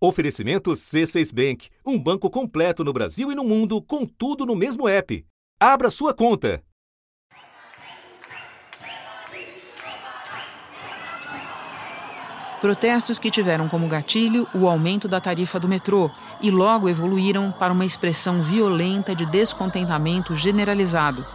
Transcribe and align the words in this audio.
Oferecimento 0.00 0.70
C6 0.70 1.34
Bank, 1.34 1.70
um 1.84 1.98
banco 1.98 2.30
completo 2.30 2.84
no 2.84 2.92
Brasil 2.92 3.32
e 3.32 3.34
no 3.34 3.42
mundo, 3.42 3.82
com 3.82 4.06
tudo 4.06 4.46
no 4.46 4.54
mesmo 4.54 4.88
app. 4.88 5.26
Abra 5.58 5.90
sua 5.90 6.14
conta. 6.14 6.62
Protestos 12.60 13.18
que 13.18 13.28
tiveram 13.28 13.68
como 13.68 13.88
gatilho 13.88 14.46
o 14.54 14.68
aumento 14.68 15.08
da 15.08 15.20
tarifa 15.20 15.58
do 15.58 15.66
metrô 15.66 16.08
e 16.40 16.48
logo 16.48 16.88
evoluíram 16.88 17.50
para 17.50 17.72
uma 17.72 17.84
expressão 17.84 18.44
violenta 18.44 19.16
de 19.16 19.26
descontentamento 19.26 20.36
generalizado. 20.36 21.26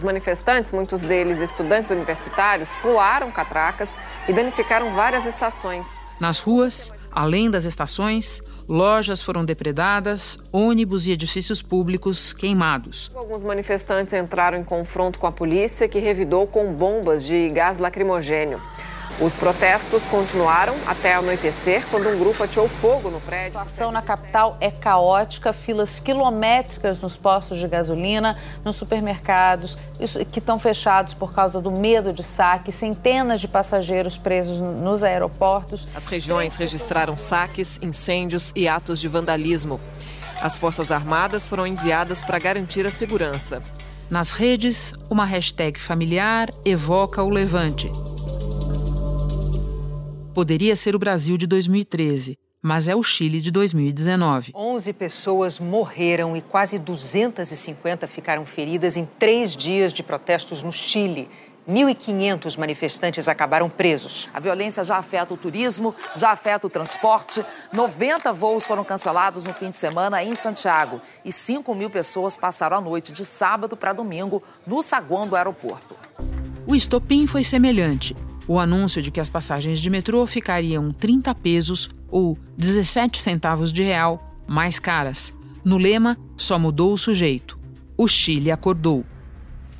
Os 0.00 0.04
manifestantes, 0.04 0.72
muitos 0.72 1.02
deles 1.02 1.40
estudantes 1.40 1.90
universitários, 1.90 2.70
pularam 2.80 3.30
catracas 3.30 3.90
e 4.26 4.32
danificaram 4.32 4.94
várias 4.94 5.26
estações. 5.26 5.86
Nas 6.18 6.38
ruas, 6.38 6.90
além 7.12 7.50
das 7.50 7.64
estações, 7.64 8.40
lojas 8.66 9.20
foram 9.20 9.44
depredadas, 9.44 10.38
ônibus 10.50 11.06
e 11.06 11.12
edifícios 11.12 11.60
públicos 11.60 12.32
queimados. 12.32 13.10
Alguns 13.14 13.42
manifestantes 13.42 14.14
entraram 14.14 14.56
em 14.56 14.64
confronto 14.64 15.18
com 15.18 15.26
a 15.26 15.32
polícia, 15.32 15.86
que 15.86 15.98
revidou 15.98 16.46
com 16.46 16.72
bombas 16.72 17.22
de 17.22 17.50
gás 17.50 17.78
lacrimogênio. 17.78 18.58
Os 19.20 19.34
protestos 19.34 20.02
continuaram 20.04 20.74
até 20.86 21.12
anoitecer, 21.12 21.84
quando 21.90 22.08
um 22.08 22.18
grupo 22.18 22.42
atirou 22.42 22.66
fogo 22.66 23.10
no 23.10 23.20
prédio. 23.20 23.58
A 23.58 23.66
situação 23.66 23.92
na 23.92 24.00
capital 24.00 24.56
é 24.62 24.70
caótica, 24.70 25.52
filas 25.52 26.00
quilométricas 26.00 26.98
nos 26.98 27.18
postos 27.18 27.58
de 27.58 27.68
gasolina, 27.68 28.38
nos 28.64 28.76
supermercados, 28.76 29.76
que 30.32 30.38
estão 30.38 30.58
fechados 30.58 31.12
por 31.12 31.34
causa 31.34 31.60
do 31.60 31.70
medo 31.70 32.14
de 32.14 32.22
saque, 32.22 32.72
centenas 32.72 33.42
de 33.42 33.46
passageiros 33.46 34.16
presos 34.16 34.58
nos 34.58 35.04
aeroportos. 35.04 35.86
As 35.94 36.06
regiões 36.06 36.56
registraram 36.56 37.18
saques, 37.18 37.78
incêndios 37.82 38.52
e 38.56 38.66
atos 38.66 38.98
de 38.98 39.06
vandalismo. 39.06 39.78
As 40.40 40.56
Forças 40.56 40.90
Armadas 40.90 41.46
foram 41.46 41.66
enviadas 41.66 42.24
para 42.24 42.38
garantir 42.38 42.86
a 42.86 42.90
segurança. 42.90 43.62
Nas 44.08 44.30
redes, 44.30 44.94
uma 45.10 45.26
hashtag 45.26 45.78
familiar 45.78 46.48
evoca 46.64 47.22
o 47.22 47.28
levante. 47.28 47.92
Poderia 50.40 50.74
ser 50.74 50.96
o 50.96 50.98
Brasil 50.98 51.36
de 51.36 51.46
2013, 51.46 52.34
mas 52.62 52.88
é 52.88 52.96
o 52.96 53.02
Chile 53.02 53.42
de 53.42 53.50
2019. 53.50 54.52
11 54.54 54.92
pessoas 54.94 55.60
morreram 55.60 56.34
e 56.34 56.40
quase 56.40 56.78
250 56.78 58.06
ficaram 58.06 58.46
feridas 58.46 58.96
em 58.96 59.04
três 59.18 59.54
dias 59.54 59.92
de 59.92 60.02
protestos 60.02 60.62
no 60.62 60.72
Chile. 60.72 61.28
1.500 61.68 62.56
manifestantes 62.56 63.28
acabaram 63.28 63.68
presos. 63.68 64.30
A 64.32 64.40
violência 64.40 64.82
já 64.82 64.96
afeta 64.96 65.34
o 65.34 65.36
turismo, 65.36 65.94
já 66.16 66.30
afeta 66.30 66.66
o 66.66 66.70
transporte. 66.70 67.44
90 67.70 68.32
voos 68.32 68.64
foram 68.64 68.82
cancelados 68.82 69.44
no 69.44 69.52
fim 69.52 69.68
de 69.68 69.76
semana 69.76 70.24
em 70.24 70.34
Santiago 70.34 71.02
e 71.22 71.30
5 71.30 71.74
mil 71.74 71.90
pessoas 71.90 72.38
passaram 72.38 72.78
a 72.78 72.80
noite 72.80 73.12
de 73.12 73.26
sábado 73.26 73.76
para 73.76 73.92
domingo 73.92 74.42
no 74.66 74.82
saguão 74.82 75.28
do 75.28 75.36
aeroporto. 75.36 75.94
O 76.66 76.74
estopim 76.74 77.26
foi 77.26 77.44
semelhante 77.44 78.16
o 78.50 78.58
anúncio 78.58 79.00
de 79.00 79.12
que 79.12 79.20
as 79.20 79.28
passagens 79.28 79.78
de 79.78 79.88
metrô 79.88 80.26
ficariam 80.26 80.90
30 80.90 81.32
pesos 81.36 81.88
ou 82.10 82.36
17 82.58 83.20
centavos 83.20 83.72
de 83.72 83.84
real 83.84 84.34
mais 84.44 84.80
caras. 84.80 85.32
No 85.64 85.78
lema, 85.78 86.18
só 86.36 86.58
mudou 86.58 86.92
o 86.92 86.98
sujeito. 86.98 87.56
O 87.96 88.08
Chile 88.08 88.50
acordou. 88.50 89.04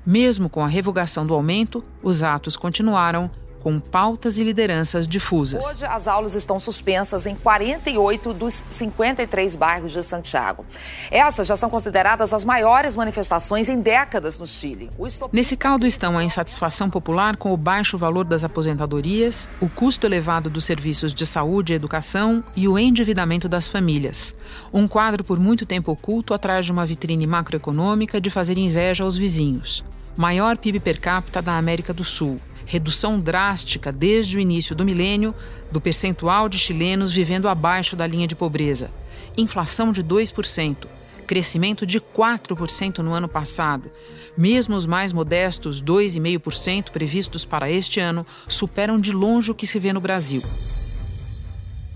Mesmo 0.06 0.48
com 0.48 0.64
a 0.64 0.68
revogação 0.68 1.26
do 1.26 1.34
aumento, 1.34 1.84
os 2.00 2.22
atos 2.22 2.56
continuaram 2.56 3.28
com 3.62 3.78
pautas 3.78 4.39
e 4.39 4.44
lideranças 4.44 5.06
difusas. 5.06 5.64
Hoje, 5.64 5.84
as 5.84 6.08
aulas 6.08 6.34
estão 6.34 6.58
suspensas 6.58 7.27
em 7.27 7.34
48 7.34 8.33
dos 8.33 8.64
53 8.70 9.55
bairros 9.55 9.92
de 9.92 10.03
Santiago. 10.03 10.64
Essas 11.11 11.47
já 11.47 11.56
são 11.56 11.70
consideradas 11.70 12.32
as 12.32 12.44
maiores 12.44 12.97
manifestações 12.97 13.69
em 13.69 13.81
décadas 13.81 14.38
no 14.38 14.47
Chile. 14.47 14.91
Estop... 15.06 15.34
Nesse 15.34 15.56
caldo 15.56 15.87
estão 15.87 16.16
a 16.16 16.25
insatisfação 16.25 16.91
popular 16.91 17.37
com 17.37 17.53
o 17.53 17.56
baixo 17.56 17.97
valor 17.98 18.25
das 18.25 18.44
aposentadorias, 18.44 19.48
o 19.60 19.69
custo 19.69 20.06
elevado 20.06 20.48
dos 20.48 20.65
serviços 20.65 21.12
de 21.12 21.27
saúde 21.27 21.72
e 21.72 21.77
educação 21.77 22.42
e 22.56 22.66
o 22.66 22.78
endividamento 22.78 23.48
das 23.48 23.69
famílias. 23.69 24.34
Um 24.72 24.88
quadro 24.88 25.22
por 25.22 25.38
muito 25.38 25.66
tempo 25.66 25.92
oculto 25.92 26.34
atrás 26.34 26.65
de 26.65 26.72
uma 26.72 26.87
vitrine 26.87 27.27
macroeconômica 27.27 28.21
de 28.21 28.31
fazer 28.31 28.59
inveja 28.59 29.04
aos 29.04 29.16
vizinhos. 29.16 29.84
Maior 30.16 30.56
PIB 30.56 30.81
per 30.81 31.00
capita 31.00 31.41
da 31.41 31.56
América 31.56 31.94
do 31.94 32.04
Sul 32.04 32.41
redução 32.66 33.21
drástica 33.21 33.91
desde 33.93 34.37
o 34.37 34.41
início 34.41 34.75
do 34.75 34.84
milênio 34.84 35.34
do 35.71 35.81
percentual 35.81 36.48
de 36.48 36.59
chilenos 36.59 37.12
vivendo 37.12 37.48
abaixo 37.48 37.97
da 37.97 38.06
linha 38.06 38.26
de 38.26 38.37
pobreza, 38.37 38.91
inflação 39.37 39.93
de 39.93 40.03
2%, 40.03 40.87
crescimento 41.26 41.87
de 41.87 42.00
4% 42.00 42.98
no 42.98 43.12
ano 43.12 43.28
passado. 43.28 43.91
Mesmo 44.37 44.76
os 44.76 44.87
mais 44.87 45.12
modestos 45.12 45.82
2,5% 45.82 46.91
previstos 46.91 47.44
para 47.44 47.71
este 47.71 48.00
ano 48.00 48.26
superam 48.48 49.00
de 49.00 49.12
longe 49.12 49.50
o 49.50 49.54
que 49.54 49.66
se 49.66 49.78
vê 49.78 49.92
no 49.92 50.00
Brasil. 50.00 50.42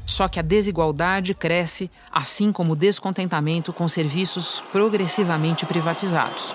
Só 0.07 0.29
que 0.29 0.39
a 0.39 0.43
desigualdade 0.43 1.35
cresce, 1.35 1.91
assim 2.13 2.53
como 2.53 2.75
o 2.75 2.77
descontentamento 2.77 3.73
com 3.73 3.89
serviços 3.89 4.63
progressivamente 4.71 5.65
privatizados. 5.65 6.55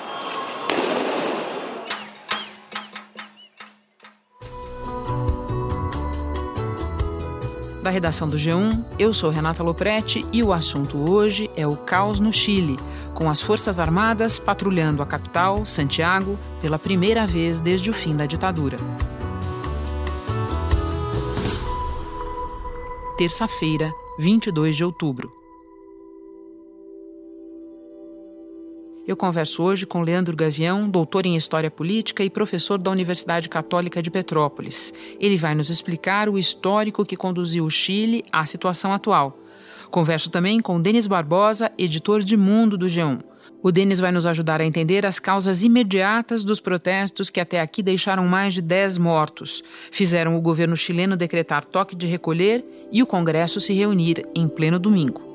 Da 7.82 7.90
redação 7.90 8.28
do 8.28 8.38
G1, 8.38 8.84
eu 8.98 9.14
sou 9.14 9.30
Renata 9.30 9.64
Loprete 9.64 10.26
e 10.34 10.44
o 10.44 10.52
assunto 10.52 11.10
hoje 11.10 11.50
é 11.56 11.66
o 11.66 11.78
caos 11.78 12.20
no 12.20 12.32
Chile, 12.32 12.78
com 13.14 13.30
as 13.30 13.40
Forças 13.42 13.80
Armadas 13.80 14.38
patrulhando 14.38 15.02
a 15.02 15.06
capital, 15.06 15.66
Santiago, 15.66 16.38
pela 16.62 16.78
primeira 16.78 17.26
vez 17.26 17.60
desde 17.60 17.90
o 17.90 17.94
fim 17.94 18.16
da 18.16 18.26
ditadura. 18.26 18.78
Terça-feira, 23.18 23.92
22 24.18 24.76
de 24.76 24.84
outubro. 24.84 25.39
Eu 29.10 29.18
converso 29.18 29.64
hoje 29.64 29.88
com 29.88 30.04
Leandro 30.04 30.36
Gavião, 30.36 30.88
doutor 30.88 31.26
em 31.26 31.36
História 31.36 31.72
Política 31.72 32.24
e 32.24 32.30
professor 32.30 32.78
da 32.78 32.92
Universidade 32.92 33.50
Católica 33.50 34.04
de 34.04 34.12
Petrópolis. 34.12 34.94
Ele 35.20 35.36
vai 35.36 35.56
nos 35.56 35.72
explicar 35.72 36.30
o 36.30 36.38
histórico 36.38 37.04
que 37.04 37.18
conduziu 37.18 37.66
o 37.66 37.72
Chile 37.72 38.24
à 38.32 38.46
situação 38.46 38.94
atual. 38.94 39.36
Converso 39.90 40.30
também 40.30 40.62
com 40.62 40.80
Denis 40.80 41.08
Barbosa, 41.08 41.72
editor 41.76 42.22
de 42.22 42.38
Mundo 42.38 42.78
do 42.78 42.86
G1. 42.86 43.20
O 43.64 43.72
Denis 43.72 44.00
vai 44.00 44.12
nos 44.12 44.28
ajudar 44.28 44.62
a 44.62 44.66
entender 44.66 45.08
as 45.08 45.18
causas 45.18 45.64
imediatas 45.64 46.44
dos 46.44 46.60
protestos 46.60 47.32
que 47.32 47.40
até 47.40 47.60
aqui 47.60 47.82
deixaram 47.82 48.28
mais 48.28 48.54
de 48.54 48.62
10 48.62 49.00
mortos, 49.00 49.64
fizeram 49.90 50.38
o 50.38 50.42
governo 50.42 50.78
chileno 50.78 51.18
decretar 51.18 51.66
toque 51.66 51.96
de 51.96 52.06
recolher 52.06 52.64
e 52.92 53.02
o 53.02 53.08
Congresso 53.08 53.60
se 53.60 53.74
reunir 53.74 54.24
em 54.36 54.48
pleno 54.48 54.78
domingo. 54.78 55.29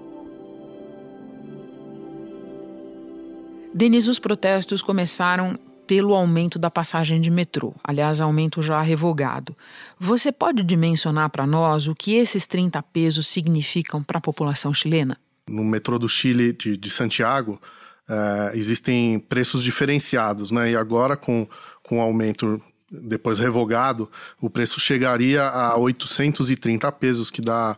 Denise, 3.74 4.08
os 4.08 4.20
protestos 4.20 4.80
começaram 4.80 5.58
pelo 5.84 6.14
aumento 6.14 6.60
da 6.60 6.70
passagem 6.70 7.20
de 7.20 7.28
metrô, 7.28 7.74
aliás, 7.82 8.20
aumento 8.20 8.62
já 8.62 8.80
revogado. 8.80 9.56
Você 9.98 10.30
pode 10.30 10.62
dimensionar 10.62 11.28
para 11.28 11.44
nós 11.44 11.88
o 11.88 11.94
que 11.94 12.14
esses 12.14 12.46
30 12.46 12.80
pesos 12.84 13.26
significam 13.26 14.00
para 14.00 14.18
a 14.18 14.20
população 14.20 14.72
chilena? 14.72 15.18
No 15.48 15.64
metrô 15.64 15.98
do 15.98 16.08
Chile 16.08 16.52
de, 16.52 16.76
de 16.76 16.88
Santiago, 16.88 17.60
uh, 18.08 18.54
existem 18.56 19.18
preços 19.18 19.64
diferenciados, 19.64 20.52
né? 20.52 20.70
E 20.70 20.76
agora, 20.76 21.16
com, 21.16 21.46
com 21.82 21.98
o 21.98 22.00
aumento 22.00 22.62
depois 22.88 23.40
revogado, 23.40 24.08
o 24.40 24.48
preço 24.48 24.78
chegaria 24.78 25.42
a 25.42 25.76
830 25.76 26.92
pesos, 26.92 27.28
que 27.28 27.40
dá 27.40 27.76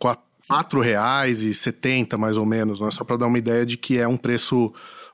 R$ 0.00 0.16
4,70 0.48 2.16
mais 2.16 2.36
ou 2.36 2.46
menos, 2.46 2.80
né? 2.80 2.90
só 2.92 3.02
para 3.02 3.16
dar 3.16 3.26
uma 3.26 3.38
ideia 3.38 3.66
de 3.66 3.76
que 3.76 3.98
é 3.98 4.06
um 4.06 4.16
preço 4.16 4.72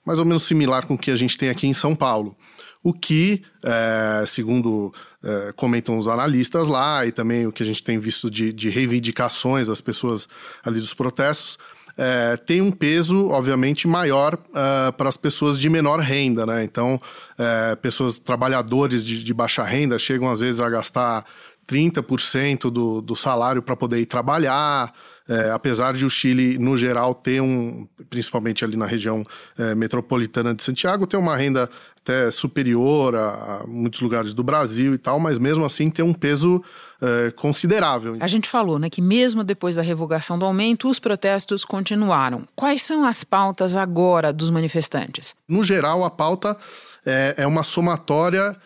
mais 0.08 0.18
ou 0.18 0.24
menos 0.24 0.44
similar 0.44 0.86
com 0.86 0.94
o 0.94 0.98
que 0.98 1.10
a 1.10 1.16
gente 1.16 1.36
tem 1.36 1.50
aqui 1.50 1.66
em 1.66 1.74
São 1.74 1.94
Paulo. 1.94 2.34
O 2.82 2.94
que, 2.94 3.42
é, 3.62 4.24
segundo 4.26 4.90
é, 5.22 5.52
comentam 5.54 5.98
os 5.98 6.08
analistas 6.08 6.66
lá, 6.66 7.04
e 7.04 7.12
também 7.12 7.46
o 7.46 7.52
que 7.52 7.62
a 7.62 7.66
gente 7.66 7.82
tem 7.82 7.98
visto 7.98 8.30
de, 8.30 8.50
de 8.50 8.70
reivindicações 8.70 9.66
das 9.66 9.82
pessoas 9.82 10.26
ali 10.64 10.80
dos 10.80 10.94
protestos, 10.94 11.58
é, 11.94 12.38
tem 12.38 12.62
um 12.62 12.72
peso, 12.72 13.28
obviamente, 13.28 13.86
maior 13.86 14.32
uh, 14.34 14.92
para 14.94 15.10
as 15.10 15.16
pessoas 15.18 15.60
de 15.60 15.68
menor 15.68 15.98
renda, 15.98 16.46
né? 16.46 16.64
Então, 16.64 16.98
é, 17.36 17.76
pessoas, 17.76 18.18
trabalhadores 18.18 19.04
de, 19.04 19.22
de, 19.22 19.34
baixa 19.34 19.62
renda 19.62 19.98
chegam 19.98 20.30
às 20.30 20.40
vezes 20.40 20.60
a 20.60 20.70
gastar 20.70 21.26
30% 21.66 22.70
do, 22.70 23.02
do 23.02 23.14
salário 23.14 23.60
para 23.60 23.76
poder 23.76 23.98
ir 24.00 24.06
trabalhar. 24.06 24.94
É, 25.28 25.50
apesar 25.50 25.92
de 25.92 26.06
o 26.06 26.10
Chile, 26.10 26.56
no 26.58 26.76
geral, 26.76 27.14
ter 27.14 27.42
um, 27.42 27.86
principalmente 28.08 28.64
ali 28.64 28.76
na 28.76 28.86
região 28.86 29.22
é, 29.58 29.74
metropolitana 29.74 30.54
de 30.54 30.62
Santiago, 30.62 31.06
ter 31.06 31.18
uma 31.18 31.36
renda 31.36 31.68
até 32.00 32.30
superior 32.30 33.14
a, 33.14 33.28
a, 33.28 33.66
muitos 33.66 34.00
lugares 34.00 34.32
do 34.32 34.42
Brasil 34.42 34.94
e 34.94 34.98
tal, 34.98 35.20
mas 35.20 35.38
mesmo 35.38 35.64
assim 35.66 35.90
tem 35.90 36.02
um 36.02 36.14
peso 36.14 36.64
é, 37.02 37.30
considerável. 37.32 38.16
A 38.20 38.26
gente 38.26 38.48
falou 38.48 38.78
né, 38.78 38.88
que 38.88 39.02
mesmo 39.02 39.44
depois 39.44 39.76
da 39.76 39.82
revogação 39.82 40.38
do 40.38 40.46
aumento, 40.46 40.88
os 40.88 40.98
protestos 40.98 41.64
continuaram. 41.64 42.48
Quais 42.56 42.82
são 42.82 43.04
as 43.04 43.22
pautas 43.22 43.76
agora 43.76 44.32
dos 44.32 44.48
manifestantes? 44.48 45.34
No 45.46 45.62
geral, 45.62 46.04
a 46.04 46.10
pauta 46.10 46.56
é, 47.04 47.34
é 47.36 47.46
uma 47.46 47.62
somatória 47.62 48.56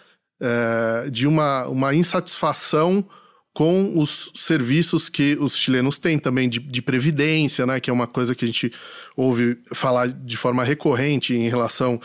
é, 0.40 1.10
de 1.10 1.26
uma, 1.26 1.66
uma 1.66 1.94
insatisfação 1.94 3.04
com 3.54 3.98
os 4.00 4.30
serviços 4.34 5.10
que 5.10 5.36
os 5.38 5.56
chilenos 5.56 5.98
têm 5.98 6.18
também 6.18 6.48
de, 6.48 6.58
de, 6.58 6.80
previdência, 6.80 7.66
né, 7.66 7.80
que 7.80 7.90
é 7.90 7.92
uma 7.92 8.06
coisa 8.06 8.34
que 8.34 8.44
a 8.44 8.48
gente 8.48 8.72
ouve 9.14 9.58
falar 9.74 10.08
de 10.08 10.36
forma 10.38 10.64
recorrente 10.64 11.34
em 11.34 11.48
relação 11.48 12.00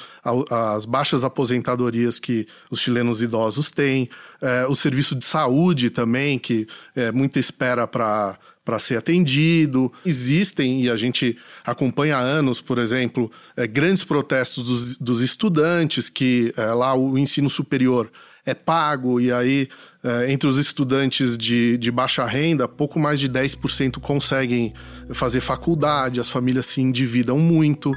às 0.49 0.83
baixas 0.83 1.23
aposentadorias 1.23 2.19
que 2.19 2.45
os 2.69 2.81
chilenos 2.81 3.21
idosos 3.21 3.71
têm, 3.71 4.09
é, 4.41 4.65
o 4.67 4.75
serviço 4.75 5.15
de 5.15 5.23
saúde 5.23 5.89
também, 5.89 6.37
que 6.37 6.67
é 6.93 7.11
muita 7.11 7.39
espera 7.39 7.87
para 7.87 8.37
para 8.67 8.79
ser 8.79 8.97
atendido. 8.97 9.89
Existem, 10.05 10.83
e 10.83 10.89
a 10.89 10.97
gente 10.97 11.37
acompanha 11.63 12.17
há 12.17 12.19
anos, 12.19 12.59
por 12.59 12.79
exemplo, 12.79 13.31
é, 13.55 13.65
grandes 13.65 14.03
protestos 14.03 14.67
dos, 14.67 14.97
dos 14.97 15.21
estudantes, 15.21 16.09
que 16.09 16.51
é, 16.57 16.65
lá 16.73 16.93
o 16.93 17.17
ensino 17.17 17.49
superior 17.49 18.11
é 18.47 18.53
pago, 18.53 19.19
e 19.19 19.29
aí, 19.29 19.67
é, 20.01 20.31
entre 20.31 20.47
os 20.47 20.57
estudantes 20.57 21.37
de, 21.37 21.77
de 21.77 21.91
baixa 21.91 22.25
renda, 22.25 22.65
pouco 22.65 22.97
mais 22.97 23.19
de 23.19 23.29
10% 23.29 23.99
conseguem 23.99 24.73
fazer 25.13 25.41
faculdade, 25.41 26.21
as 26.21 26.29
famílias 26.29 26.65
se 26.65 26.79
endividam 26.79 27.37
muito. 27.37 27.91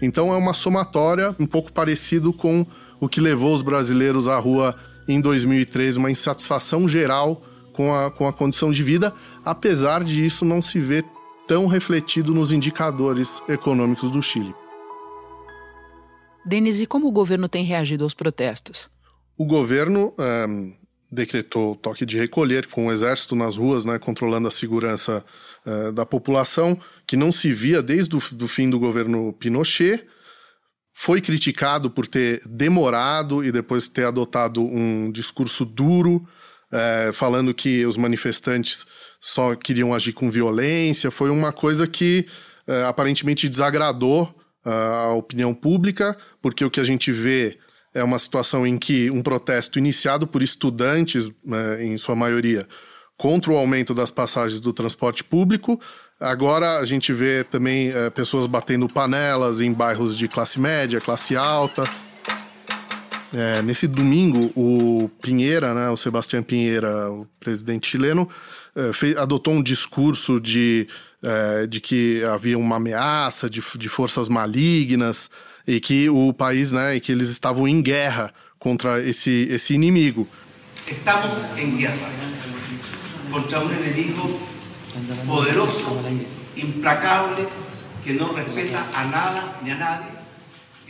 Então 0.00 0.32
é 0.32 0.36
uma 0.36 0.54
somatória 0.54 1.34
um 1.38 1.46
pouco 1.46 1.72
parecido 1.72 2.32
com 2.32 2.64
o 3.00 3.08
que 3.08 3.20
levou 3.20 3.52
os 3.52 3.60
brasileiros 3.60 4.28
à 4.28 4.38
rua 4.38 4.76
em 5.08 5.20
2003, 5.20 5.96
uma 5.96 6.12
insatisfação 6.12 6.88
geral 6.88 7.42
com 7.72 7.92
a, 7.92 8.08
com 8.08 8.28
a 8.28 8.32
condição 8.32 8.70
de 8.70 8.84
vida, 8.84 9.12
apesar 9.44 10.04
de 10.04 10.24
isso 10.24 10.44
não 10.44 10.62
se 10.62 10.78
ver 10.78 11.04
tão 11.48 11.66
refletido 11.66 12.32
nos 12.32 12.52
indicadores 12.52 13.42
econômicos 13.48 14.12
do 14.12 14.22
Chile. 14.22 14.54
Denise, 16.44 16.86
como 16.86 17.08
o 17.08 17.12
governo 17.12 17.48
tem 17.48 17.64
reagido 17.64 18.04
aos 18.04 18.14
protestos? 18.14 18.88
O 19.38 19.44
governo 19.44 20.14
um, 20.18 20.74
decretou 21.12 21.76
toque 21.76 22.06
de 22.06 22.18
recolher 22.18 22.66
com 22.66 22.86
o 22.86 22.92
exército 22.92 23.36
nas 23.36 23.56
ruas, 23.56 23.84
né, 23.84 23.98
controlando 23.98 24.48
a 24.48 24.50
segurança 24.50 25.24
uh, 25.66 25.92
da 25.92 26.06
população, 26.06 26.78
que 27.06 27.16
não 27.16 27.30
se 27.30 27.52
via 27.52 27.82
desde 27.82 28.16
o 28.16 28.48
fim 28.48 28.70
do 28.70 28.78
governo 28.78 29.32
Pinochet. 29.34 30.06
Foi 30.94 31.20
criticado 31.20 31.90
por 31.90 32.06
ter 32.06 32.40
demorado 32.46 33.44
e 33.44 33.52
depois 33.52 33.88
ter 33.88 34.06
adotado 34.06 34.62
um 34.62 35.10
discurso 35.12 35.66
duro, 35.66 36.26
é, 36.72 37.10
falando 37.12 37.52
que 37.52 37.84
os 37.84 37.98
manifestantes 37.98 38.86
só 39.20 39.54
queriam 39.54 39.92
agir 39.92 40.14
com 40.14 40.30
violência. 40.30 41.10
Foi 41.10 41.28
uma 41.28 41.52
coisa 41.52 41.86
que 41.86 42.26
aparentemente 42.88 43.46
desagradou 43.46 44.34
a 44.64 45.12
opinião 45.12 45.54
pública, 45.54 46.16
porque 46.40 46.64
o 46.64 46.70
que 46.70 46.80
a 46.80 46.84
gente 46.84 47.12
vê 47.12 47.58
é 47.96 48.04
uma 48.04 48.18
situação 48.18 48.66
em 48.66 48.76
que 48.76 49.10
um 49.10 49.22
protesto 49.22 49.78
iniciado 49.78 50.26
por 50.26 50.42
estudantes, 50.42 51.30
né, 51.42 51.82
em 51.82 51.96
sua 51.96 52.14
maioria, 52.14 52.68
contra 53.16 53.50
o 53.50 53.56
aumento 53.56 53.94
das 53.94 54.10
passagens 54.10 54.60
do 54.60 54.72
transporte 54.72 55.24
público. 55.24 55.80
Agora 56.20 56.78
a 56.78 56.84
gente 56.84 57.10
vê 57.12 57.42
também 57.42 57.88
é, 57.88 58.10
pessoas 58.10 58.46
batendo 58.46 58.86
panelas 58.86 59.62
em 59.62 59.72
bairros 59.72 60.16
de 60.16 60.28
classe 60.28 60.60
média, 60.60 61.00
classe 61.00 61.34
alta. 61.34 61.84
É, 63.34 63.62
nesse 63.62 63.86
domingo, 63.86 64.52
o 64.54 65.10
Pinheira, 65.22 65.74
né, 65.74 65.88
o 65.88 65.96
Sebastião 65.96 66.42
Pinheira, 66.42 67.10
o 67.10 67.26
presidente 67.40 67.88
chileno, 67.88 68.28
é, 68.74 68.92
fez, 68.92 69.16
adotou 69.16 69.54
um 69.54 69.62
discurso 69.62 70.38
de, 70.38 70.86
é, 71.22 71.66
de 71.66 71.80
que 71.80 72.22
havia 72.24 72.58
uma 72.58 72.76
ameaça 72.76 73.48
de, 73.48 73.62
de 73.78 73.88
forças 73.88 74.28
malignas 74.28 75.30
e 75.66 75.80
que 75.80 76.08
o 76.08 76.32
país, 76.32 76.72
né, 76.72 76.96
e 76.96 77.00
que 77.00 77.10
eles 77.10 77.28
estavam 77.28 77.66
em 77.66 77.82
guerra 77.82 78.32
contra 78.58 79.02
esse 79.02 79.48
esse 79.50 79.74
inimigo. 79.74 80.28
Estamos 80.86 81.34
em 81.58 81.76
guerra 81.76 81.96
contra 83.30 83.60
um 83.60 83.72
inimigo 83.72 84.40
poderoso, 85.26 86.00
implacável, 86.56 87.50
que 88.02 88.12
não 88.12 88.32
respeita 88.32 88.78
a 88.94 89.04
nada 89.06 89.42
nem 89.62 89.72
a 89.72 89.76
nadie. 89.76 90.16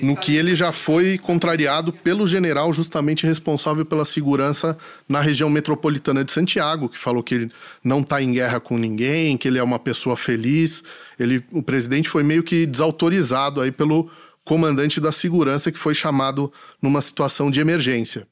No 0.02 0.14
que 0.14 0.37
ele 0.37 0.55
já 0.55 0.73
foi 0.73 1.17
contrariado 1.17 1.90
pelo 1.90 2.26
general 2.26 2.70
justamente 2.70 3.26
responsável 3.26 3.84
pela 3.84 4.05
segurança 4.05 4.76
na 5.08 5.23
região 5.23 5.49
metropolitana 5.49 6.23
de 6.23 6.31
Santiago, 6.31 6.88
que 6.88 6.99
falou 6.99 7.23
que 7.23 7.34
ele 7.34 7.52
não 7.82 8.00
está 8.00 8.20
em 8.20 8.32
guerra 8.32 8.61
com 8.61 8.76
ninguém, 8.76 9.38
que 9.38 9.49
ele 9.49 9.58
é 9.58 9.62
uma 9.62 9.78
pessoa 9.78 10.14
feliz. 10.14 10.82
Ele, 11.19 11.43
o 11.50 11.62
presidente 11.62 12.11
foi 12.11 12.23
meio 12.23 12.43
que 12.43 12.67
desautorizado 12.67 13.62
aí 13.62 13.73
pelo 13.73 14.11
comandante 14.47 15.01
da 15.01 15.11
segurança 15.11 15.73
que 15.73 15.79
foi 15.79 15.93
chamado 15.93 16.53
numa 16.81 17.03
situação 17.03 17.51
de 17.51 17.61
emergência. 17.61 18.29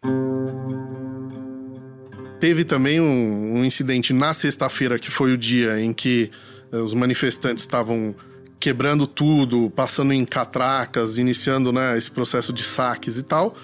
Teve 2.38 2.64
também 2.64 3.00
um, 3.00 3.58
um 3.58 3.64
incidente 3.64 4.12
na 4.12 4.32
sexta-feira, 4.32 4.96
que 4.96 5.10
foi 5.10 5.32
o 5.32 5.36
dia 5.36 5.80
em 5.80 5.92
que 5.92 6.30
uh, 6.72 6.78
os 6.78 6.94
manifestantes 6.94 7.64
estavam 7.64 8.14
quebrando 8.60 9.08
tudo, 9.08 9.70
passando 9.70 10.12
em 10.12 10.24
catracas, 10.24 11.18
iniciando 11.18 11.72
né, 11.72 11.98
esse 11.98 12.10
processo 12.10 12.52
de 12.52 12.62
saques 12.62 13.18
e 13.18 13.24
tal. 13.24 13.56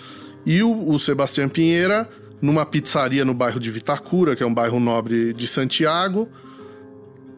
E 0.45 0.61
o, 0.61 0.89
o 0.89 0.99
Sebastião 0.99 1.49
Pinheira, 1.49 2.09
numa 2.43 2.67
pizzaria 2.67 3.25
no 3.25 3.33
bairro 3.33 3.61
de 3.61 3.71
Vitacura, 3.71 4.35
que 4.35 4.43
é 4.43 4.47
um 4.47 4.53
bairro 4.53 4.81
nobre 4.81 5.33
de 5.33 5.47
Santiago, 5.47 6.29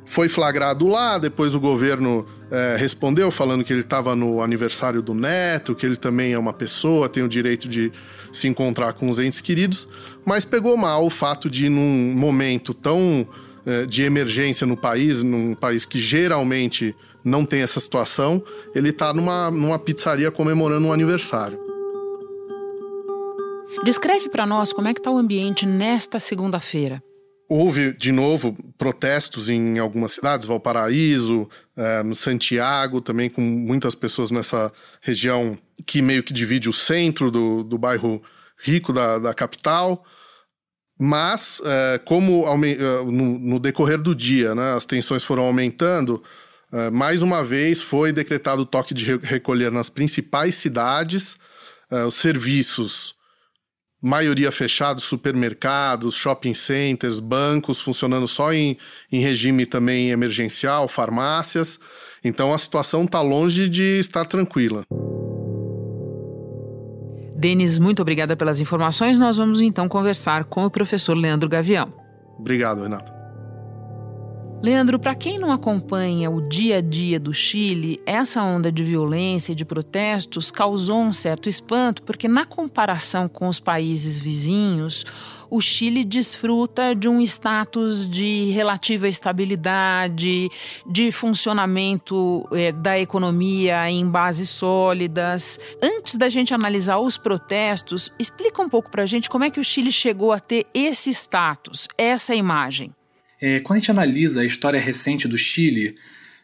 foi 0.07 0.31
flagrado 0.31 0.89
lá, 0.89 1.19
depois 1.19 1.55
o 1.55 1.61
governo 1.61 2.27
é, 2.53 2.77
respondeu 2.77 3.31
falando 3.31 3.65
que 3.65 3.73
ele 3.73 3.81
estava 3.81 4.15
no 4.15 4.43
aniversário 4.43 5.01
do 5.01 5.15
neto, 5.15 5.75
que 5.75 5.87
ele 5.87 5.97
também 5.97 6.35
é 6.35 6.39
uma 6.39 6.53
pessoa, 6.53 7.09
tem 7.09 7.23
o 7.23 7.29
direito 7.29 7.67
de 7.67 7.91
se 8.31 8.47
encontrar 8.47 8.93
com 8.93 9.09
os 9.09 9.19
entes 9.19 9.41
queridos, 9.41 9.89
mas 10.23 10.45
pegou 10.45 10.77
mal 10.77 11.07
o 11.07 11.11
fato 11.11 11.49
de, 11.49 11.71
num 11.71 12.15
momento 12.15 12.75
tão 12.75 13.27
é, 13.65 13.87
de 13.87 14.03
emergência 14.03 14.67
no 14.67 14.77
país, 14.77 15.23
num 15.23 15.55
país 15.55 15.87
que 15.87 15.99
geralmente 15.99 16.95
não 17.25 17.47
tem 17.47 17.63
essa 17.63 17.81
situação, 17.81 18.43
ele 18.75 18.91
está 18.91 19.15
numa, 19.15 19.51
numa 19.51 19.79
pizzaria 19.79 20.31
comemorando 20.31 20.89
um 20.89 20.93
aniversário. 20.93 21.59
Descreve 23.83 24.29
para 24.29 24.45
nós 24.45 24.75
como 24.75 24.89
é 24.89 24.93
que 24.93 25.01
está 25.01 25.11
o 25.11 25.17
ambiente 25.17 25.65
nesta 25.65 26.21
segunda-feira. 26.21 27.03
Houve, 27.55 27.93
de 27.93 28.13
novo, 28.13 28.57
protestos 28.79 29.51
em 29.51 29.79
algumas 29.79 30.13
cidades, 30.13 30.47
Valparaíso, 30.47 31.47
é, 31.77 32.03
Santiago, 32.15 33.03
também 33.03 33.29
com 33.29 33.43
muitas 33.43 33.95
pessoas 33.95 34.31
nessa 34.31 34.73
região 35.03 35.59
que 35.85 36.01
meio 36.01 36.23
que 36.23 36.33
divide 36.33 36.71
o 36.71 36.73
centro 36.73 37.31
do, 37.31 37.63
do 37.63 37.77
bairro 37.77 38.23
rico 38.57 38.91
da, 38.91 39.19
da 39.19 39.35
capital. 39.35 40.03
Mas, 40.99 41.61
é, 41.63 42.01
como 42.07 42.47
no, 43.05 43.39
no, 43.39 43.61
decorrer 43.61 43.99
do 44.01 44.15
dia 44.15 44.55
né, 44.55 44.73
as 44.73 44.87
tensões 44.87 45.23
foram 45.23 45.43
aumentando, 45.43 46.23
é, 46.73 46.89
mais 46.89 47.21
uma 47.21 47.45
vez 47.45 47.83
foi 47.83 48.15
decretado 48.15 48.63
o 48.63 48.67
toque 48.67 48.95
de 48.95 49.15
recolher 49.19 49.71
nas 49.71 49.91
principais 49.91 50.55
cidades. 50.55 51.37
os 52.07 52.15
serviços 52.15 53.15
maioria 54.03 54.51
fechados, 54.51 55.05
supermercados, 55.05 56.15
shopping 56.15 56.55
centers, 56.55 57.21
bancos 57.21 57.81
funcionando 57.81 58.27
só 58.27 58.53
em, 58.53 58.77
em 59.13 59.21
regime 59.21 59.65
também 59.65 60.11
emergencial, 60.11 60.89
farmácias. 60.89 61.79
Então 62.25 62.53
a 62.53 62.59
situação 62.59 63.05
está 63.05 63.21
longe 63.21 63.69
de 63.69 64.01
estar 64.01 64.27
tranquila. 64.27 64.85
Denis, 67.37 67.79
muito 67.79 68.03
obrigada 68.03 68.37
pelas 68.37 68.61
informações. 68.61 69.19
Nós 69.19 69.37
vamos 69.37 69.61
então 69.61 69.89
conversar 69.89 70.45
com 70.45 70.65
o 70.65 70.71
professor 70.71 71.15
Leandro 71.15 71.49
Gavião. 71.49 71.93
Obrigado, 72.39 72.83
Renato. 72.83 73.22
Leandro, 74.63 74.97
para 74.97 75.17
quem 75.17 75.39
não 75.41 75.51
acompanha 75.51 76.31
o 76.31 76.41
dia 76.41 76.77
a 76.77 76.81
dia 76.81 77.19
do 77.19 77.35
Chile, 77.35 78.01
essa 78.07 78.41
onda 78.45 78.71
de 78.71 78.85
violência 78.85 79.51
e 79.51 79.57
de 79.57 79.65
protestos 79.65 80.53
causou 80.53 81.01
um 81.01 81.13
certo 81.13 81.49
espanto, 81.49 82.01
porque 82.05 82.29
na 82.29 82.47
comparação 82.47 83.29
com 83.29 83.49
os 83.49 83.59
países 83.59 84.21
vizinhos, 84.21 85.05
o 85.51 85.61
Chile 85.61 86.05
desfruta 86.05 86.95
de 86.95 87.09
um 87.09 87.21
status 87.21 88.09
de 88.09 88.53
relativa 88.53 89.09
estabilidade, 89.09 90.49
de 90.87 91.11
funcionamento 91.11 92.49
é, 92.53 92.71
da 92.71 92.97
economia 92.97 93.91
em 93.91 94.09
bases 94.09 94.49
sólidas. 94.49 95.59
Antes 95.83 96.17
da 96.17 96.29
gente 96.29 96.55
analisar 96.55 97.01
os 97.01 97.19
protestos, 97.19 98.13
explica 98.17 98.63
um 98.63 98.69
pouco 98.69 98.93
para 98.93 99.03
a 99.03 99.07
gente 99.07 99.29
como 99.29 99.43
é 99.43 99.51
que 99.51 99.59
o 99.59 99.65
Chile 99.65 99.91
chegou 99.91 100.31
a 100.31 100.39
ter 100.39 100.69
esse 100.73 101.11
status, 101.11 101.89
essa 101.99 102.33
imagem. 102.33 102.95
É, 103.43 103.59
quando 103.59 103.79
a 103.79 103.81
gente 103.81 103.91
analisa 103.91 104.43
a 104.43 104.45
história 104.45 104.79
recente 104.79 105.27
do 105.27 105.37
Chile, 105.37 105.97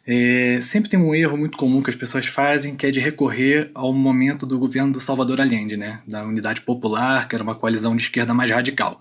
é, 0.05 0.59
sempre 0.61 0.91
tem 0.91 0.99
um 0.99 1.15
erro 1.15 1.39
muito 1.39 1.57
comum 1.57 1.81
que 1.81 1.91
as 1.91 1.95
pessoas 1.95 2.27
fazem, 2.27 2.75
que 2.75 2.85
é 2.85 2.91
de 2.91 2.99
recorrer 2.99 3.71
ao 3.73 3.93
momento 3.93 4.45
do 4.45 4.59
governo 4.59 4.95
do 4.95 4.99
Salvador 4.99 5.41
Allende, 5.41 5.77
né, 5.77 6.01
da 6.09 6.25
Unidade 6.25 6.61
Popular, 6.61 7.29
que 7.29 7.37
era 7.37 7.45
uma 7.45 7.55
coalizão 7.55 7.95
de 7.95 8.03
esquerda 8.03 8.35
mais 8.35 8.51
radical. 8.51 9.01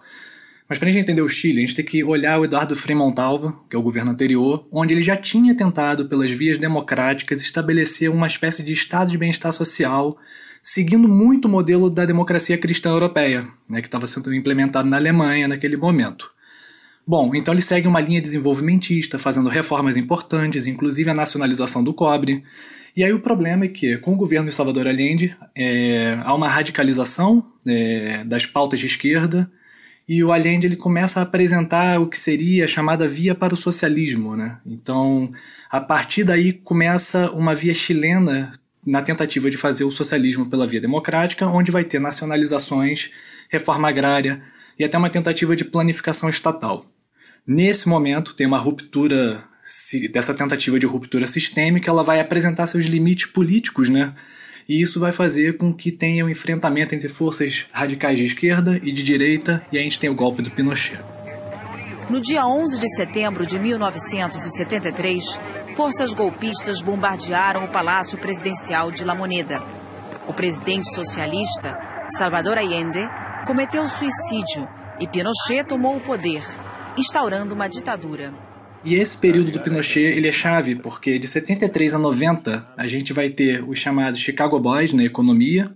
Mas 0.69 0.77
para 0.77 0.89
a 0.89 0.91
gente 0.91 1.01
entender 1.01 1.23
o 1.23 1.29
Chile, 1.29 1.57
a 1.57 1.61
gente 1.61 1.73
tem 1.73 1.85
que 1.85 2.03
olhar 2.03 2.39
o 2.39 2.45
Eduardo 2.45 2.75
Frei 2.75 2.95
Montalva, 2.95 3.57
que 3.67 3.75
é 3.75 3.79
o 3.79 3.81
governo 3.81 4.11
anterior, 4.11 4.67
onde 4.71 4.93
ele 4.93 5.01
já 5.01 5.17
tinha 5.17 5.55
tentado, 5.55 6.07
pelas 6.07 6.29
vias 6.29 6.59
democráticas, 6.59 7.41
estabelecer 7.41 8.11
uma 8.11 8.27
espécie 8.27 8.61
de 8.61 8.73
estado 8.73 9.09
de 9.09 9.17
bem-estar 9.17 9.51
social, 9.53 10.15
seguindo 10.61 11.07
muito 11.07 11.45
o 11.45 11.49
modelo 11.49 11.89
da 11.89 12.05
democracia 12.05 12.59
cristã 12.59 12.91
europeia, 12.91 13.47
né, 13.67 13.81
que 13.81 13.87
estava 13.87 14.05
sendo 14.05 14.31
implementado 14.35 14.87
na 14.87 14.97
Alemanha 14.97 15.47
naquele 15.47 15.77
momento. 15.77 16.36
Bom, 17.07 17.33
então 17.33 17.53
ele 17.53 17.61
segue 17.61 17.87
uma 17.87 18.01
linha 18.01 18.21
desenvolvimentista, 18.21 19.17
fazendo 19.17 19.47
reformas 19.47 19.95
importantes, 19.95 20.67
inclusive 20.67 21.09
a 21.09 21.13
nacionalização 21.13 21.81
do 21.81 21.93
cobre. 21.93 22.43
E 22.93 23.01
aí 23.01 23.13
o 23.13 23.21
problema 23.21 23.63
é 23.63 23.69
que, 23.69 23.95
com 23.99 24.11
o 24.11 24.17
governo 24.17 24.49
de 24.49 24.53
Salvador 24.53 24.89
Allende, 24.89 25.33
é, 25.55 26.19
há 26.21 26.35
uma 26.35 26.49
radicalização 26.49 27.45
é, 27.65 28.25
das 28.25 28.45
pautas 28.45 28.81
de 28.81 28.87
esquerda, 28.87 29.49
e 30.05 30.21
o 30.21 30.33
Allende 30.33 30.67
ele 30.67 30.75
começa 30.75 31.21
a 31.21 31.23
apresentar 31.23 32.01
o 32.01 32.07
que 32.07 32.17
seria 32.17 32.65
a 32.65 32.67
chamada 32.67 33.07
via 33.07 33.33
para 33.33 33.53
o 33.53 33.57
socialismo. 33.57 34.35
Né? 34.35 34.59
Então, 34.65 35.31
a 35.69 35.79
partir 35.79 36.25
daí 36.25 36.51
começa 36.51 37.31
uma 37.31 37.55
via 37.55 37.73
chilena 37.73 38.51
na 38.85 39.01
tentativa 39.01 39.49
de 39.49 39.55
fazer 39.55 39.85
o 39.85 39.91
socialismo 39.91 40.49
pela 40.49 40.67
via 40.67 40.81
democrática, 40.81 41.47
onde 41.47 41.71
vai 41.71 41.85
ter 41.85 41.99
nacionalizações, 41.99 43.11
reforma 43.49 43.87
agrária 43.87 44.41
e 44.77 44.83
até 44.83 44.97
uma 44.97 45.09
tentativa 45.09 45.55
de 45.55 45.63
planificação 45.63 46.29
estatal. 46.29 46.85
Nesse 47.47 47.87
momento, 47.87 48.35
tem 48.35 48.45
uma 48.45 48.57
ruptura 48.57 49.41
dessa 50.11 50.33
tentativa 50.33 50.77
de 50.77 50.85
ruptura 50.85 51.25
sistêmica, 51.25 51.89
ela 51.89 52.03
vai 52.03 52.19
apresentar 52.19 52.67
seus 52.67 52.85
limites 52.85 53.27
políticos, 53.27 53.87
né? 53.87 54.13
E 54.67 54.81
isso 54.81 54.99
vai 54.99 55.13
fazer 55.13 55.55
com 55.55 55.73
que 55.73 55.89
tenha 55.89 56.25
um 56.25 56.29
enfrentamento 56.29 56.93
entre 56.93 57.07
forças 57.07 57.65
radicais 57.71 58.19
de 58.19 58.25
esquerda 58.25 58.77
e 58.83 58.91
de 58.91 59.01
direita, 59.01 59.65
e 59.71 59.77
a 59.77 59.81
gente 59.81 59.97
tem 59.97 60.09
o 60.09 60.15
golpe 60.15 60.41
do 60.41 60.51
Pinochet. 60.51 60.99
No 62.09 62.19
dia 62.19 62.45
11 62.45 62.81
de 62.81 62.95
setembro 62.95 63.45
de 63.45 63.57
1973, 63.57 65.39
forças 65.73 66.13
golpistas 66.13 66.81
bombardearam 66.81 67.63
o 67.63 67.69
Palácio 67.69 68.17
Presidencial 68.17 68.91
de 68.91 69.05
La 69.05 69.15
Moneda. 69.15 69.63
O 70.27 70.33
presidente 70.33 70.93
socialista, 70.93 71.79
Salvador 72.17 72.57
Allende, 72.57 73.09
cometeu 73.45 73.87
suicídio 73.87 74.67
e 74.99 75.07
Pinochet 75.07 75.63
tomou 75.63 75.95
o 75.95 76.01
poder 76.01 76.43
instaurando 76.97 77.53
uma 77.53 77.67
ditadura. 77.67 78.33
E 78.83 78.95
esse 78.95 79.17
período 79.17 79.51
do 79.51 79.59
Pinochet 79.59 80.05
ele 80.05 80.27
é 80.27 80.31
chave, 80.31 80.75
porque 80.75 81.19
de 81.19 81.27
73 81.27 81.95
a 81.95 81.99
90 81.99 82.73
a 82.77 82.87
gente 82.87 83.11
vai 83.11 83.29
ter 83.29 83.63
os 83.67 83.79
chamados 83.79 84.19
Chicago 84.19 84.59
Boys 84.59 84.93
na 84.93 85.03
economia, 85.03 85.75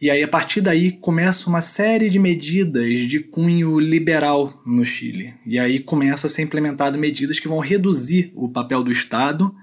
e 0.00 0.10
aí 0.10 0.22
a 0.22 0.28
partir 0.28 0.60
daí 0.60 0.92
começa 0.92 1.48
uma 1.48 1.60
série 1.60 2.10
de 2.10 2.18
medidas 2.18 3.00
de 3.00 3.20
cunho 3.20 3.78
liberal 3.78 4.60
no 4.66 4.84
Chile. 4.84 5.34
E 5.46 5.58
aí 5.58 5.78
começam 5.78 6.26
a 6.26 6.30
ser 6.30 6.42
implementadas 6.42 7.00
medidas 7.00 7.38
que 7.38 7.46
vão 7.46 7.60
reduzir 7.60 8.32
o 8.34 8.48
papel 8.48 8.82
do 8.82 8.90
Estado, 8.90 9.54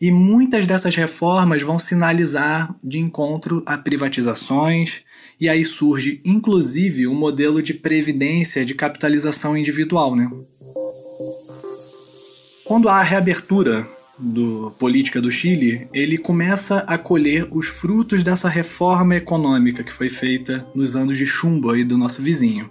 e 0.00 0.10
muitas 0.10 0.66
dessas 0.66 0.94
reformas 0.94 1.62
vão 1.62 1.78
sinalizar 1.78 2.74
de 2.82 2.98
encontro 2.98 3.62
a 3.66 3.76
privatizações, 3.76 5.02
e 5.40 5.48
aí 5.48 5.64
surge, 5.64 6.20
inclusive, 6.24 7.06
um 7.06 7.14
modelo 7.14 7.62
de 7.62 7.72
previdência 7.72 8.64
de 8.64 8.74
capitalização 8.74 9.56
individual. 9.56 10.16
Né? 10.16 10.30
Quando 12.64 12.88
há 12.88 12.96
a 12.96 13.02
reabertura 13.02 13.88
do 14.18 14.72
política 14.78 15.20
do 15.20 15.30
Chile, 15.30 15.86
ele 15.94 16.18
começa 16.18 16.78
a 16.80 16.98
colher 16.98 17.46
os 17.52 17.66
frutos 17.66 18.22
dessa 18.22 18.48
reforma 18.48 19.14
econômica 19.14 19.84
que 19.84 19.92
foi 19.92 20.08
feita 20.08 20.66
nos 20.74 20.96
anos 20.96 21.16
de 21.16 21.24
chumbo 21.24 21.70
aí 21.70 21.84
do 21.84 21.96
nosso 21.96 22.20
vizinho. 22.20 22.70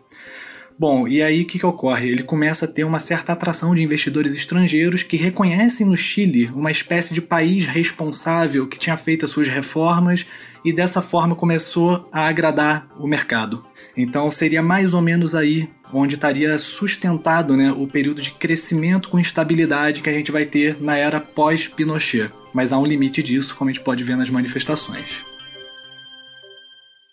Bom, 0.80 1.08
e 1.08 1.24
aí 1.24 1.42
o 1.42 1.46
que, 1.46 1.58
que 1.58 1.66
ocorre? 1.66 2.08
Ele 2.08 2.22
começa 2.22 2.66
a 2.66 2.68
ter 2.68 2.84
uma 2.84 3.00
certa 3.00 3.34
atração 3.34 3.74
de 3.74 3.82
investidores 3.82 4.36
estrangeiros 4.36 5.02
que 5.02 5.18
reconhecem 5.18 5.88
no 5.88 5.98
Chile 5.98 6.52
uma 6.54 6.70
espécie 6.70 7.16
de 7.16 7.22
país 7.22 7.66
responsável 7.66 8.68
que 8.68 8.78
tinha 8.78 8.96
feito 8.96 9.26
as 9.26 9.32
suas 9.32 9.48
reformas 9.48 10.28
e 10.68 10.74
dessa 10.74 11.02
forma 11.02 11.34
começou 11.34 12.10
a 12.12 12.28
agradar 12.28 12.90
o 13.00 13.08
mercado. 13.08 13.66
Então 13.96 14.30
seria 14.30 14.62
mais 14.62 14.94
ou 14.94 15.02
menos 15.02 15.34
aí 15.34 15.70
onde 15.94 16.16
estaria 16.16 16.58
sustentado 16.58 17.56
né, 17.56 17.72
o 17.72 17.88
período 17.88 18.22
de 18.22 18.32
crescimento 18.32 19.08
com 19.08 19.18
estabilidade 19.18 20.02
que 20.02 20.10
a 20.10 20.14
gente 20.14 20.30
vai 20.30 20.46
ter 20.46 20.76
na 20.82 20.98
era 20.98 21.22
pós-Pinochet. 21.22 22.34
Mas 22.54 22.74
há 22.74 22.78
um 22.78 22.86
limite 22.86 23.24
disso, 23.24 23.56
como 23.56 23.70
a 23.70 23.74
gente 23.74 23.82
pode 23.82 24.04
ver 24.04 24.18
nas 24.18 24.30
manifestações. 24.30 25.26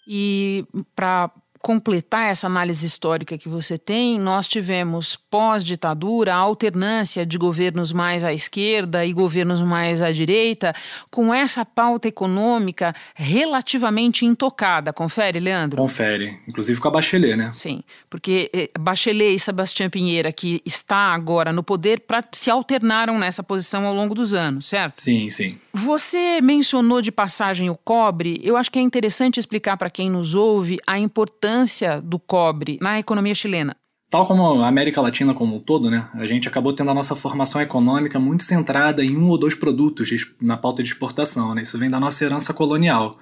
E 0.04 0.66
para 0.96 1.30
completar 1.64 2.30
essa 2.30 2.46
análise 2.46 2.84
histórica 2.84 3.38
que 3.38 3.48
você 3.48 3.78
tem, 3.78 4.20
nós 4.20 4.46
tivemos 4.46 5.16
pós-ditadura 5.16 6.34
a 6.34 6.36
alternância 6.36 7.24
de 7.24 7.38
governos 7.38 7.90
mais 7.90 8.22
à 8.22 8.34
esquerda 8.34 9.02
e 9.06 9.14
governos 9.14 9.62
mais 9.62 10.02
à 10.02 10.12
direita, 10.12 10.74
com 11.10 11.32
essa 11.32 11.64
pauta 11.64 12.06
econômica 12.06 12.94
relativamente 13.14 14.26
intocada. 14.26 14.92
Confere, 14.92 15.40
Leandro? 15.40 15.78
Confere, 15.78 16.38
inclusive 16.46 16.78
com 16.78 16.88
a 16.88 16.90
Bachelet, 16.90 17.34
né? 17.34 17.50
Sim, 17.54 17.82
porque 18.10 18.50
eh, 18.52 18.70
Bachelet 18.78 19.34
e 19.34 19.38
Sebastião 19.38 19.88
Pinheira, 19.88 20.30
que 20.30 20.60
está 20.66 21.14
agora 21.14 21.50
no 21.50 21.62
poder, 21.62 22.04
se 22.32 22.50
alternaram 22.50 23.18
nessa 23.18 23.42
posição 23.42 23.86
ao 23.86 23.94
longo 23.94 24.14
dos 24.14 24.34
anos, 24.34 24.66
certo? 24.66 25.00
Sim, 25.00 25.30
sim. 25.30 25.58
Você 25.72 26.40
mencionou 26.40 27.02
de 27.02 27.10
passagem 27.10 27.68
o 27.68 27.74
cobre. 27.76 28.38
Eu 28.44 28.56
acho 28.56 28.70
que 28.70 28.78
é 28.78 28.82
interessante 28.82 29.40
explicar 29.40 29.76
para 29.76 29.90
quem 29.90 30.08
nos 30.08 30.34
ouve 30.34 30.78
a 30.86 30.98
importância 31.54 32.00
do 32.00 32.18
cobre 32.18 32.78
na 32.80 32.98
economia 32.98 33.34
chilena. 33.34 33.76
Tal 34.10 34.26
como 34.26 34.60
a 34.60 34.68
América 34.68 35.00
Latina 35.00 35.34
como 35.34 35.56
um 35.56 35.60
todo, 35.60 35.90
né, 35.90 36.08
a 36.14 36.26
gente 36.26 36.46
acabou 36.46 36.72
tendo 36.72 36.90
a 36.90 36.94
nossa 36.94 37.16
formação 37.16 37.60
econômica 37.60 38.18
muito 38.18 38.42
centrada 38.42 39.04
em 39.04 39.16
um 39.16 39.28
ou 39.28 39.38
dois 39.38 39.54
produtos 39.54 40.08
na 40.40 40.56
pauta 40.56 40.82
de 40.82 40.88
exportação. 40.88 41.54
Né? 41.54 41.62
Isso 41.62 41.78
vem 41.78 41.90
da 41.90 41.98
nossa 41.98 42.24
herança 42.24 42.52
colonial. 42.52 43.16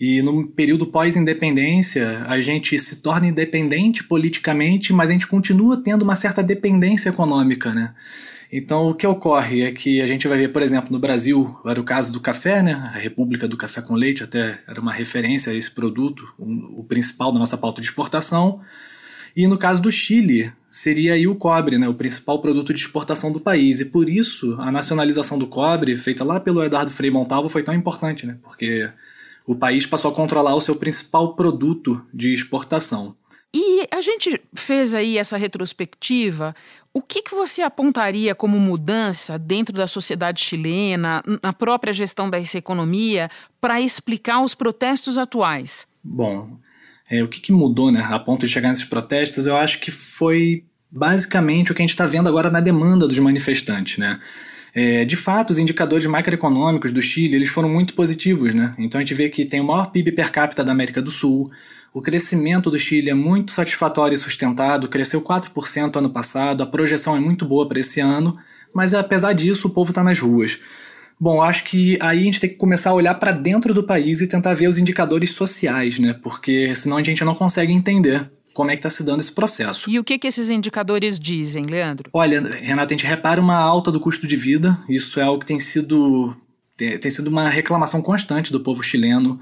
E 0.00 0.20
no 0.20 0.48
período 0.48 0.86
pós-independência, 0.86 2.24
a 2.26 2.40
gente 2.40 2.76
se 2.78 2.96
torna 2.96 3.28
independente 3.28 4.02
politicamente, 4.02 4.92
mas 4.92 5.08
a 5.08 5.12
gente 5.12 5.26
continua 5.26 5.82
tendo 5.82 6.02
uma 6.02 6.16
certa 6.16 6.42
dependência 6.42 7.10
econômica, 7.10 7.72
né? 7.72 7.94
Então, 8.56 8.88
o 8.88 8.94
que 8.94 9.04
ocorre 9.04 9.62
é 9.62 9.72
que 9.72 10.00
a 10.00 10.06
gente 10.06 10.28
vai 10.28 10.38
ver, 10.38 10.52
por 10.52 10.62
exemplo, 10.62 10.92
no 10.92 11.00
Brasil, 11.00 11.58
era 11.66 11.80
o 11.80 11.82
caso 11.82 12.12
do 12.12 12.20
café, 12.20 12.62
né? 12.62 12.74
A 12.74 12.98
República 12.98 13.48
do 13.48 13.56
Café 13.56 13.82
com 13.82 13.96
Leite 13.96 14.22
até 14.22 14.60
era 14.68 14.80
uma 14.80 14.92
referência 14.92 15.52
a 15.52 15.56
esse 15.56 15.68
produto, 15.68 16.32
um, 16.38 16.72
o 16.78 16.84
principal 16.84 17.32
da 17.32 17.38
nossa 17.40 17.58
pauta 17.58 17.80
de 17.80 17.88
exportação. 17.88 18.60
E 19.34 19.48
no 19.48 19.58
caso 19.58 19.82
do 19.82 19.90
Chile, 19.90 20.52
seria 20.70 21.14
aí 21.14 21.26
o 21.26 21.34
cobre, 21.34 21.78
né? 21.78 21.88
O 21.88 21.94
principal 21.94 22.40
produto 22.40 22.72
de 22.72 22.80
exportação 22.80 23.32
do 23.32 23.40
país. 23.40 23.80
E 23.80 23.86
por 23.86 24.08
isso, 24.08 24.54
a 24.60 24.70
nacionalização 24.70 25.36
do 25.36 25.48
cobre, 25.48 25.96
feita 25.96 26.22
lá 26.22 26.38
pelo 26.38 26.62
Eduardo 26.62 26.92
Frei 26.92 27.10
Montalvo, 27.10 27.48
foi 27.48 27.64
tão 27.64 27.74
importante, 27.74 28.24
né? 28.24 28.38
Porque 28.40 28.88
o 29.44 29.56
país 29.56 29.84
passou 29.84 30.12
a 30.12 30.14
controlar 30.14 30.54
o 30.54 30.60
seu 30.60 30.76
principal 30.76 31.34
produto 31.34 32.06
de 32.14 32.32
exportação. 32.32 33.16
E 33.54 33.86
a 33.88 34.00
gente 34.00 34.40
fez 34.52 34.92
aí 34.92 35.16
essa 35.16 35.36
retrospectiva. 35.36 36.56
O 36.92 37.00
que, 37.00 37.22
que 37.22 37.36
você 37.36 37.62
apontaria 37.62 38.34
como 38.34 38.58
mudança 38.58 39.38
dentro 39.38 39.72
da 39.72 39.86
sociedade 39.86 40.40
chilena, 40.40 41.22
na 41.40 41.52
própria 41.52 41.92
gestão 41.92 42.28
dessa 42.28 42.58
economia, 42.58 43.30
para 43.60 43.80
explicar 43.80 44.42
os 44.42 44.56
protestos 44.56 45.16
atuais? 45.16 45.86
Bom, 46.02 46.58
é, 47.08 47.22
o 47.22 47.28
que, 47.28 47.40
que 47.40 47.52
mudou 47.52 47.92
né, 47.92 48.04
a 48.10 48.18
ponto 48.18 48.44
de 48.44 48.52
chegar 48.52 48.70
nesses 48.70 48.84
protestos, 48.84 49.46
eu 49.46 49.56
acho 49.56 49.78
que 49.78 49.92
foi 49.92 50.64
basicamente 50.90 51.70
o 51.70 51.74
que 51.76 51.82
a 51.82 51.84
gente 51.84 51.94
está 51.94 52.06
vendo 52.06 52.28
agora 52.28 52.50
na 52.50 52.60
demanda 52.60 53.06
dos 53.06 53.18
manifestantes. 53.20 53.98
Né? 53.98 54.18
É, 54.74 55.04
de 55.04 55.14
fato, 55.16 55.50
os 55.50 55.58
indicadores 55.58 56.06
macroeconômicos 56.06 56.90
do 56.90 57.00
Chile 57.00 57.36
eles 57.36 57.50
foram 57.50 57.68
muito 57.68 57.94
positivos. 57.94 58.52
Né? 58.52 58.74
Então 58.78 59.00
a 59.00 59.04
gente 59.04 59.14
vê 59.14 59.28
que 59.28 59.44
tem 59.44 59.60
o 59.60 59.64
maior 59.64 59.92
PIB 59.92 60.10
per 60.10 60.32
capita 60.32 60.64
da 60.64 60.72
América 60.72 61.00
do 61.00 61.12
Sul, 61.12 61.52
O 61.94 62.02
crescimento 62.02 62.72
do 62.72 62.78
Chile 62.78 63.08
é 63.08 63.14
muito 63.14 63.52
satisfatório 63.52 64.16
e 64.16 64.18
sustentado, 64.18 64.88
cresceu 64.88 65.22
4% 65.22 65.94
ano 65.94 66.10
passado, 66.10 66.64
a 66.64 66.66
projeção 66.66 67.16
é 67.16 67.20
muito 67.20 67.46
boa 67.46 67.68
para 67.68 67.78
esse 67.78 68.00
ano, 68.00 68.36
mas 68.74 68.92
apesar 68.92 69.32
disso 69.32 69.68
o 69.68 69.70
povo 69.70 69.92
está 69.92 70.02
nas 70.02 70.18
ruas. 70.18 70.58
Bom, 71.20 71.40
acho 71.40 71.62
que 71.62 71.96
aí 72.02 72.22
a 72.22 72.24
gente 72.24 72.40
tem 72.40 72.50
que 72.50 72.56
começar 72.56 72.90
a 72.90 72.94
olhar 72.94 73.14
para 73.14 73.30
dentro 73.30 73.72
do 73.72 73.84
país 73.84 74.20
e 74.20 74.26
tentar 74.26 74.54
ver 74.54 74.66
os 74.66 74.76
indicadores 74.76 75.30
sociais, 75.30 76.00
né? 76.00 76.18
Porque 76.20 76.74
senão 76.74 76.96
a 76.96 77.02
gente 77.02 77.22
não 77.22 77.36
consegue 77.36 77.72
entender 77.72 78.28
como 78.52 78.72
é 78.72 78.74
que 78.74 78.80
está 78.80 78.90
se 78.90 79.04
dando 79.04 79.20
esse 79.20 79.30
processo. 79.30 79.88
E 79.88 79.96
o 79.96 80.02
que, 80.02 80.18
que 80.18 80.26
esses 80.26 80.50
indicadores 80.50 81.16
dizem, 81.16 81.64
Leandro? 81.66 82.10
Olha, 82.12 82.40
Renata, 82.40 82.92
a 82.92 82.96
gente 82.96 83.06
repara 83.06 83.40
uma 83.40 83.56
alta 83.56 83.92
do 83.92 84.00
custo 84.00 84.26
de 84.26 84.34
vida, 84.34 84.76
isso 84.88 85.20
é 85.20 85.22
algo 85.22 85.38
que 85.38 85.46
tem 85.46 85.60
sido, 85.60 86.36
tem 86.76 87.10
sido 87.10 87.28
uma 87.28 87.48
reclamação 87.48 88.02
constante 88.02 88.50
do 88.50 88.58
povo 88.58 88.82
chileno 88.82 89.38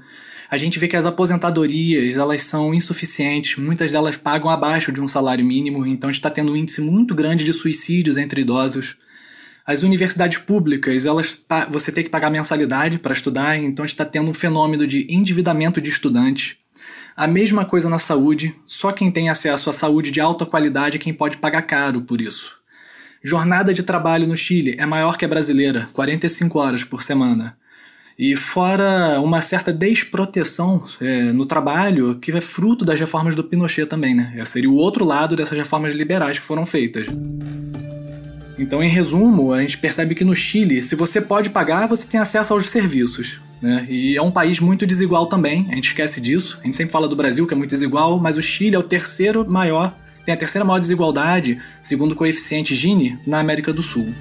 a 0.49 0.57
gente 0.57 0.77
vê 0.79 0.87
que 0.87 0.95
as 0.95 1.05
aposentadorias 1.05 2.17
elas 2.17 2.41
são 2.41 2.73
insuficientes, 2.73 3.57
muitas 3.57 3.91
delas 3.91 4.17
pagam 4.17 4.49
abaixo 4.49 4.91
de 4.91 5.01
um 5.01 5.07
salário 5.07 5.45
mínimo, 5.45 5.85
então 5.85 6.09
a 6.09 6.13
gente 6.13 6.19
está 6.19 6.29
tendo 6.29 6.51
um 6.51 6.55
índice 6.55 6.81
muito 6.81 7.15
grande 7.15 7.43
de 7.43 7.53
suicídios 7.53 8.17
entre 8.17 8.41
idosos. 8.41 8.95
As 9.65 9.81
universidades 9.81 10.39
públicas, 10.39 11.05
elas 11.05 11.39
você 11.71 11.91
tem 11.91 12.03
que 12.03 12.09
pagar 12.09 12.29
mensalidade 12.29 12.99
para 12.99 13.13
estudar, 13.13 13.57
então 13.57 13.83
a 13.83 13.87
gente 13.87 13.95
está 13.95 14.05
tendo 14.05 14.29
um 14.29 14.33
fenômeno 14.33 14.85
de 14.85 15.07
endividamento 15.09 15.81
de 15.81 15.89
estudantes. 15.89 16.57
A 17.15 17.27
mesma 17.27 17.63
coisa 17.63 17.89
na 17.89 17.99
saúde, 17.99 18.53
só 18.65 18.91
quem 18.91 19.11
tem 19.11 19.29
acesso 19.29 19.69
à 19.69 19.73
saúde 19.73 20.11
de 20.11 20.19
alta 20.19 20.45
qualidade 20.45 20.97
é 20.97 20.99
quem 20.99 21.13
pode 21.13 21.37
pagar 21.37 21.61
caro 21.61 22.01
por 22.01 22.19
isso. 22.19 22.57
Jornada 23.23 23.73
de 23.73 23.83
trabalho 23.83 24.27
no 24.27 24.35
Chile 24.35 24.75
é 24.77 24.85
maior 24.85 25.17
que 25.17 25.23
a 25.23 25.27
brasileira, 25.27 25.87
45 25.93 26.59
horas 26.59 26.83
por 26.83 27.01
semana. 27.01 27.55
E 28.17 28.35
fora 28.35 29.19
uma 29.21 29.41
certa 29.41 29.73
desproteção 29.73 30.83
é, 31.01 31.31
no 31.31 31.45
trabalho, 31.45 32.15
que 32.15 32.31
é 32.31 32.41
fruto 32.41 32.85
das 32.85 32.99
reformas 32.99 33.35
do 33.35 33.43
Pinochet 33.43 33.87
também, 33.87 34.13
né? 34.13 34.33
Esse 34.37 34.53
seria 34.53 34.69
o 34.69 34.75
outro 34.75 35.03
lado 35.03 35.35
dessas 35.35 35.57
reformas 35.57 35.93
liberais 35.93 36.37
que 36.37 36.45
foram 36.45 36.65
feitas. 36.65 37.07
Então, 38.57 38.83
em 38.83 38.87
resumo, 38.87 39.51
a 39.51 39.61
gente 39.61 39.77
percebe 39.77 40.13
que 40.13 40.23
no 40.23 40.35
Chile, 40.35 40.81
se 40.81 40.95
você 40.95 41.19
pode 41.19 41.49
pagar, 41.49 41.87
você 41.87 42.07
tem 42.07 42.19
acesso 42.19 42.53
aos 42.53 42.69
serviços. 42.69 43.41
Né? 43.59 43.85
E 43.89 44.15
é 44.15 44.21
um 44.21 44.29
país 44.29 44.59
muito 44.59 44.85
desigual 44.85 45.25
também, 45.25 45.67
a 45.71 45.75
gente 45.75 45.87
esquece 45.87 46.21
disso. 46.21 46.59
A 46.61 46.65
gente 46.65 46.77
sempre 46.77 46.91
fala 46.91 47.07
do 47.07 47.15
Brasil, 47.15 47.47
que 47.47 47.53
é 47.53 47.57
muito 47.57 47.71
desigual, 47.71 48.19
mas 48.19 48.37
o 48.37 48.41
Chile 48.41 48.75
é 48.75 48.79
o 48.79 48.83
terceiro 48.83 49.49
maior, 49.49 49.97
tem 50.23 50.33
a 50.33 50.37
terceira 50.37 50.63
maior 50.63 50.79
desigualdade, 50.79 51.59
segundo 51.81 52.11
o 52.11 52.15
coeficiente 52.15 52.75
Gini, 52.75 53.17
na 53.25 53.39
América 53.39 53.73
do 53.73 53.81
Sul. 53.81 54.13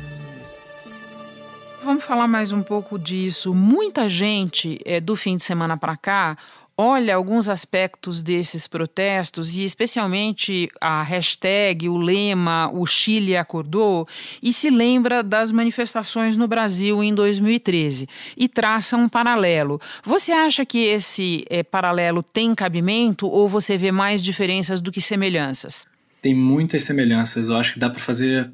Vamos 1.85 2.05
falar 2.05 2.29
mais 2.29 2.53
um 2.53 2.63
pouco 2.63 2.97
disso. 2.97 3.53
Muita 3.53 4.09
gente 4.09 4.79
é, 4.85 5.01
do 5.01 5.17
fim 5.17 5.37
de 5.37 5.43
semana 5.43 5.77
para 5.77 5.97
cá 5.97 6.37
olha 6.79 7.17
alguns 7.17 7.49
aspectos 7.49 8.23
desses 8.23 8.69
protestos 8.69 9.57
e 9.57 9.65
especialmente 9.65 10.71
a 10.81 11.03
hashtag, 11.03 11.89
o 11.89 11.97
lema, 11.97 12.71
o 12.73 12.87
Chile 12.87 13.37
acordou 13.37 14.07
e 14.41 14.53
se 14.53 14.71
lembra 14.71 15.25
das 15.25 15.51
manifestações 15.51 16.37
no 16.37 16.47
Brasil 16.47 17.03
em 17.03 17.13
2013 17.13 18.09
e 18.37 18.49
traça 18.49 18.97
um 18.97 19.09
paralelo. 19.09 19.81
Você 20.05 20.31
acha 20.31 20.65
que 20.65 20.79
esse 20.79 21.45
é, 21.51 21.65
paralelo 21.65 22.23
tem 22.23 22.55
cabimento 22.55 23.27
ou 23.27 23.49
você 23.49 23.77
vê 23.77 23.91
mais 23.91 24.23
diferenças 24.23 24.81
do 24.81 24.93
que 24.93 25.01
semelhanças? 25.01 25.85
Tem 26.21 26.33
muitas 26.35 26.85
semelhanças. 26.85 27.49
Eu 27.49 27.57
acho 27.57 27.75
que 27.75 27.81
dá 27.81 27.91
para 27.91 28.01
fazer 28.01 28.53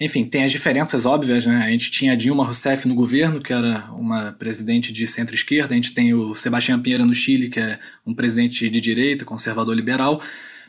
enfim, 0.00 0.24
tem 0.24 0.44
as 0.44 0.50
diferenças 0.50 1.04
óbvias, 1.04 1.44
né? 1.44 1.62
A 1.62 1.68
gente 1.68 1.90
tinha 1.90 2.16
Dilma 2.16 2.44
Rousseff 2.44 2.88
no 2.88 2.94
governo, 2.94 3.40
que 3.40 3.52
era 3.52 3.84
uma 3.92 4.32
presidente 4.32 4.94
de 4.94 5.06
centro-esquerda, 5.06 5.74
a 5.74 5.76
gente 5.76 5.92
tem 5.92 6.14
o 6.14 6.34
Sebastião 6.34 6.80
Pinheira 6.80 7.04
no 7.04 7.14
Chile, 7.14 7.50
que 7.50 7.60
é 7.60 7.78
um 8.06 8.14
presidente 8.14 8.70
de 8.70 8.80
direita, 8.80 9.26
conservador 9.26 9.76
liberal, 9.76 10.22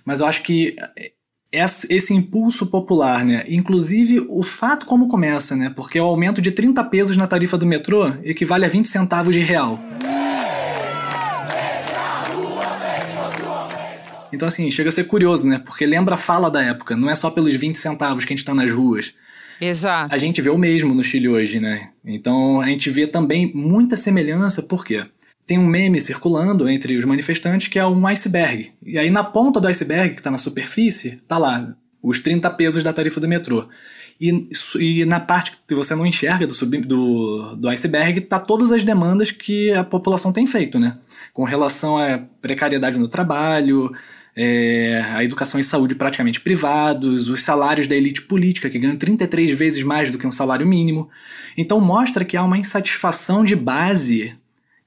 mas 0.03 0.19
eu 0.19 0.27
acho 0.27 0.41
que 0.41 0.75
esse 1.51 2.13
impulso 2.13 2.65
popular, 2.65 3.23
né? 3.23 3.45
Inclusive 3.47 4.25
o 4.29 4.43
fato 4.43 4.85
como 4.85 5.07
começa, 5.07 5.55
né? 5.55 5.69
Porque 5.73 5.99
o 5.99 6.05
aumento 6.05 6.41
de 6.41 6.51
30 6.51 6.83
pesos 6.85 7.15
na 7.15 7.27
tarifa 7.27 7.57
do 7.57 7.65
metrô 7.65 8.07
equivale 8.23 8.65
a 8.65 8.69
20 8.69 8.87
centavos 8.87 9.33
de 9.33 9.41
real. 9.41 9.79
Então, 14.33 14.47
assim, 14.47 14.69
chega 14.71 14.89
a 14.89 14.91
ser 14.91 15.05
curioso, 15.05 15.47
né? 15.47 15.59
Porque 15.59 15.85
lembra 15.85 16.15
a 16.15 16.17
fala 16.17 16.49
da 16.49 16.61
época, 16.63 16.95
não 16.95 17.09
é 17.09 17.15
só 17.15 17.29
pelos 17.29 17.53
20 17.55 17.75
centavos 17.75 18.25
que 18.25 18.33
a 18.33 18.35
gente 18.35 18.45
tá 18.45 18.53
nas 18.53 18.71
ruas. 18.71 19.13
Exato. 19.59 20.13
A 20.13 20.17
gente 20.17 20.41
vê 20.41 20.49
o 20.49 20.57
mesmo 20.57 20.93
no 20.93 21.03
Chile 21.03 21.29
hoje, 21.29 21.59
né? 21.59 21.89
Então, 22.03 22.59
a 22.59 22.65
gente 22.65 22.89
vê 22.89 23.05
também 23.05 23.51
muita 23.53 23.95
semelhança, 23.95 24.63
por 24.63 24.83
quê? 24.83 25.05
Tem 25.45 25.59
um 25.59 25.67
meme 25.67 26.01
circulando 26.01 26.67
entre 26.67 26.97
os 26.97 27.05
manifestantes 27.05 27.67
que 27.67 27.77
é 27.77 27.85
um 27.85 28.07
iceberg. 28.07 28.71
E 28.83 28.97
aí, 28.97 29.11
na 29.11 29.23
ponta 29.23 29.59
do 29.59 29.67
iceberg, 29.67 30.15
que 30.15 30.23
tá 30.23 30.31
na 30.31 30.37
superfície, 30.37 31.17
tá 31.27 31.37
lá 31.37 31.75
os 32.01 32.19
30 32.19 32.49
pesos 32.51 32.81
da 32.81 32.91
tarifa 32.91 33.19
do 33.19 33.27
metrô. 33.27 33.67
E, 34.19 34.49
e 34.79 35.05
na 35.05 35.19
parte 35.19 35.51
que 35.67 35.73
você 35.73 35.95
não 35.95 36.05
enxerga 36.05 36.45
do, 36.45 36.53
sub, 36.53 36.77
do, 36.81 37.55
do 37.55 37.67
iceberg, 37.69 38.21
tá 38.21 38.39
todas 38.39 38.71
as 38.71 38.83
demandas 38.83 39.31
que 39.31 39.71
a 39.73 39.83
população 39.83 40.31
tem 40.31 40.45
feito, 40.45 40.79
né? 40.79 40.97
Com 41.33 41.43
relação 41.43 41.97
à 41.97 42.19
precariedade 42.39 42.99
no 42.99 43.07
trabalho, 43.07 43.91
é, 44.35 45.03
a 45.13 45.23
educação 45.23 45.59
e 45.59 45.63
saúde 45.63 45.95
praticamente 45.95 46.39
privados, 46.39 47.29
os 47.29 47.43
salários 47.43 47.87
da 47.87 47.95
elite 47.95 48.21
política, 48.21 48.69
que 48.69 48.79
ganham 48.79 48.95
33 48.95 49.57
vezes 49.57 49.83
mais 49.83 50.09
do 50.09 50.17
que 50.17 50.27
um 50.27 50.31
salário 50.31 50.65
mínimo. 50.65 51.09
Então 51.57 51.79
mostra 51.79 52.23
que 52.23 52.37
há 52.37 52.43
uma 52.43 52.57
insatisfação 52.57 53.43
de 53.43 53.55
base 53.55 54.35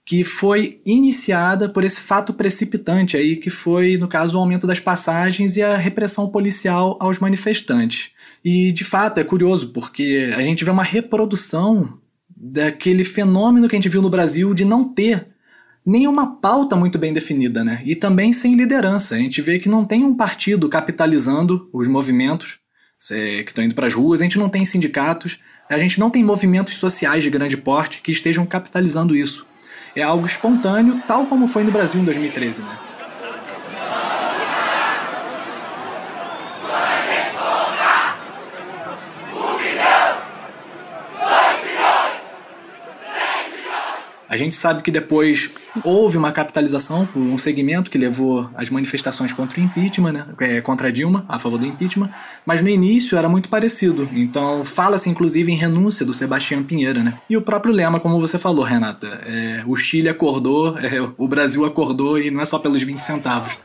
que 0.05 0.23
foi 0.23 0.81
iniciada 0.85 1.69
por 1.69 1.83
esse 1.83 2.01
fato 2.01 2.35
precipitante 2.35 3.17
aí, 3.17 3.37
que 3.37 3.49
foi, 3.49 3.97
no 3.97 4.07
caso, 4.07 4.37
o 4.37 4.41
aumento 4.41 4.67
das 4.67 4.79
passagens 4.79 5.57
e 5.57 5.63
a 5.63 5.79
repressão 5.79 6.29
policial 6.29 6.99
aos 7.01 7.19
manifestantes. 7.19 8.11
E, 8.45 8.71
de 8.71 8.85
fato, 8.85 9.19
é 9.19 9.25
curioso, 9.25 9.73
porque 9.73 10.31
a 10.37 10.43
gente 10.43 10.63
vê 10.63 10.71
uma 10.71 10.83
reprodução 10.83 11.99
daquele 12.37 13.03
fenômeno 13.03 13.67
que 13.67 13.75
a 13.75 13.79
gente 13.79 13.89
viu 13.89 14.03
no 14.03 14.11
Brasil 14.11 14.53
de 14.53 14.65
não 14.65 14.85
ter 14.85 15.34
nenhuma 15.85 16.37
pauta 16.37 16.75
muito 16.77 16.99
bem 16.99 17.13
definida, 17.13 17.63
né? 17.63 17.83
E 17.85 17.95
também 17.95 18.33
sem 18.33 18.55
liderança. 18.57 19.15
A 19.15 19.19
gente 19.19 19.43
vê 19.43 19.59
que 19.59 19.69
não 19.69 19.85
tem 19.85 20.05
um 20.05 20.17
partido 20.17 20.69
capitalizando 20.69 21.69
os 21.73 21.87
movimentos 21.87 22.59
que 22.97 23.45
estão 23.47 23.65
indo 23.65 23.75
para 23.75 23.87
as 23.87 23.93
ruas, 23.93 24.21
a 24.21 24.25
gente 24.25 24.39
não 24.39 24.49
tem 24.49 24.65
sindicatos, 24.65 25.39
a 25.69 25.77
gente 25.79 26.01
não 26.01 26.09
tem 26.09 26.25
movimentos 26.25 26.77
sociais 26.77 27.23
de 27.23 27.29
grande 27.29 27.57
porte 27.57 28.01
que 28.01 28.11
estejam 28.13 28.47
capitalizando 28.47 29.15
isso. 29.15 29.47
É 29.95 30.03
algo 30.03 30.25
espontâneo, 30.25 31.03
tal 31.07 31.27
como 31.27 31.47
foi 31.47 31.65
no 31.65 31.71
Brasil 31.71 32.01
em 32.01 32.05
2013, 32.05 32.63
né? 32.63 32.79
A 44.35 44.37
gente 44.37 44.57
sabe 44.57 44.83
que 44.83 44.91
depois 44.91 45.49
houve 45.85 46.19
uma 46.19 46.33
capitalização 46.33 47.07
por 47.07 47.21
um 47.21 47.39
segmento 47.39 47.89
que 47.89 47.97
levou 47.97 48.51
as 48.57 48.69
manifestações 48.69 49.33
contra 49.33 49.61
o 49.61 49.63
impeachment, 49.63 50.11
né? 50.11 50.27
É, 50.41 50.61
contra 50.61 50.91
Dilma, 50.91 51.25
a 51.29 51.39
favor 51.39 51.57
do 51.57 51.65
impeachment, 51.65 52.11
mas 52.45 52.61
no 52.61 52.69
início 52.69 53.17
era 53.17 53.29
muito 53.29 53.49
parecido. 53.49 54.09
Então 54.13 54.65
fala-se 54.65 55.09
inclusive 55.09 55.53
em 55.53 55.55
renúncia 55.55 56.05
do 56.05 56.13
Sebastião 56.13 56.65
Pinheira, 56.65 57.01
né? 57.01 57.17
E 57.31 57.37
o 57.37 57.43
próprio 57.43 57.73
lema, 57.73 58.01
como 58.01 58.19
você 58.19 58.37
falou, 58.37 58.65
Renata, 58.65 59.07
é, 59.25 59.63
o 59.69 59.77
Chile 59.77 60.09
acordou, 60.09 60.77
é, 60.79 61.09
o 61.17 61.29
Brasil 61.29 61.65
acordou 61.65 62.19
e 62.19 62.29
não 62.29 62.41
é 62.41 62.45
só 62.45 62.59
pelos 62.59 62.83
20 62.83 62.99
centavos. 62.99 63.57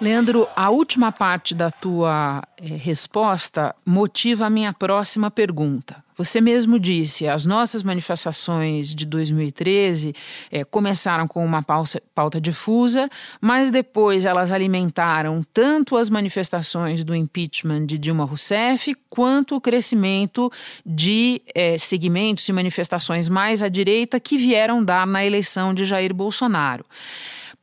Leandro, 0.00 0.46
a 0.54 0.70
última 0.70 1.10
parte 1.10 1.56
da 1.56 1.72
tua 1.72 2.40
é, 2.56 2.66
resposta 2.66 3.74
motiva 3.84 4.46
a 4.46 4.50
minha 4.50 4.72
próxima 4.72 5.28
pergunta. 5.28 6.04
Você 6.16 6.40
mesmo 6.40 6.78
disse, 6.78 7.26
as 7.26 7.44
nossas 7.44 7.82
manifestações 7.82 8.94
de 8.94 9.04
2013 9.04 10.14
é, 10.52 10.64
começaram 10.64 11.26
com 11.26 11.44
uma 11.44 11.62
pauta, 11.62 12.40
difusa, 12.40 13.08
mas 13.40 13.72
depois 13.72 14.24
elas 14.24 14.52
alimentaram 14.52 15.44
tanto 15.52 15.96
as 15.96 16.08
manifestações 16.08 17.04
do 17.04 17.14
impeachment 17.14 17.86
de 17.86 17.98
Dilma 17.98 18.24
Rousseff, 18.24 18.94
quanto 19.10 19.56
o 19.56 19.60
crescimento 19.60 20.50
de 20.86 21.42
é, 21.52 21.76
segmentos 21.76 22.48
e 22.48 22.52
manifestações 22.52 23.28
mais 23.28 23.62
à 23.62 23.68
direita 23.68 24.20
que 24.20 24.36
vieram 24.36 24.84
dar 24.84 25.06
na 25.08 25.24
eleição 25.24 25.74
de 25.74 25.84
Jair 25.84 26.14
Bolsonaro. 26.14 26.84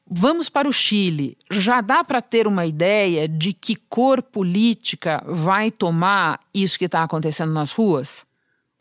Vamos 0.09 0.49
para 0.49 0.69
o 0.69 0.73
Chile. 0.73 1.35
Já 1.49 1.81
dá 1.81 2.03
para 2.03 2.21
ter 2.21 2.45
uma 2.45 2.65
ideia 2.65 3.27
de 3.27 3.53
que 3.53 3.75
cor 3.75 4.21
política 4.21 5.23
vai 5.25 5.71
tomar 5.71 6.39
isso 6.53 6.77
que 6.77 6.85
está 6.85 7.03
acontecendo 7.03 7.51
nas 7.51 7.71
ruas? 7.71 8.23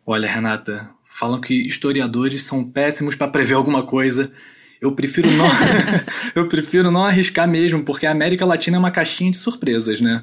Olha, 0.06 0.30
Renata, 0.30 0.90
falam 1.04 1.40
que 1.40 1.54
historiadores 1.54 2.42
são 2.42 2.62
péssimos 2.62 3.14
para 3.14 3.28
prever 3.28 3.54
alguma 3.54 3.82
coisa. 3.82 4.30
eu 4.82 4.92
prefiro 4.92 5.30
não 5.30 5.46
eu 6.36 6.46
prefiro 6.46 6.90
não 6.90 7.02
arriscar 7.02 7.48
mesmo, 7.48 7.82
porque 7.82 8.06
a 8.06 8.10
América 8.10 8.44
Latina 8.44 8.76
é 8.76 8.80
uma 8.80 8.90
caixinha 8.90 9.30
de 9.30 9.38
surpresas, 9.38 10.02
né? 10.02 10.22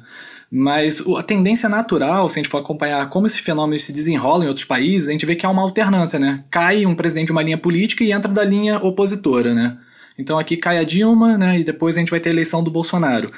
Mas 0.54 1.02
a 1.16 1.22
tendência 1.22 1.68
natural, 1.68 2.28
se 2.28 2.38
a 2.38 2.42
gente 2.42 2.50
for 2.50 2.58
acompanhar 2.58 3.08
como 3.08 3.26
esses 3.26 3.40
fenômenos 3.40 3.84
se 3.84 3.92
desenrolam 3.92 4.44
em 4.44 4.48
outros 4.48 4.66
países, 4.66 5.08
a 5.08 5.12
gente 5.12 5.26
vê 5.26 5.34
que 5.34 5.46
há 5.46 5.50
uma 5.50 5.62
alternância, 5.62 6.18
né? 6.18 6.44
Cai 6.48 6.86
um 6.86 6.94
presidente 6.94 7.26
de 7.26 7.32
uma 7.32 7.42
linha 7.42 7.58
política 7.58 8.04
e 8.04 8.12
entra 8.12 8.30
da 8.30 8.44
linha 8.44 8.78
opositora, 8.78 9.52
né? 9.52 9.78
Então 10.18 10.38
aqui 10.38 10.56
cai 10.56 10.78
a 10.78 10.84
Dilma, 10.84 11.38
né? 11.38 11.60
E 11.60 11.64
depois 11.64 11.96
a 11.96 12.00
gente 12.00 12.10
vai 12.10 12.20
ter 12.20 12.30
a 12.30 12.32
eleição 12.32 12.62
do 12.62 12.70
Bolsonaro 12.70 13.30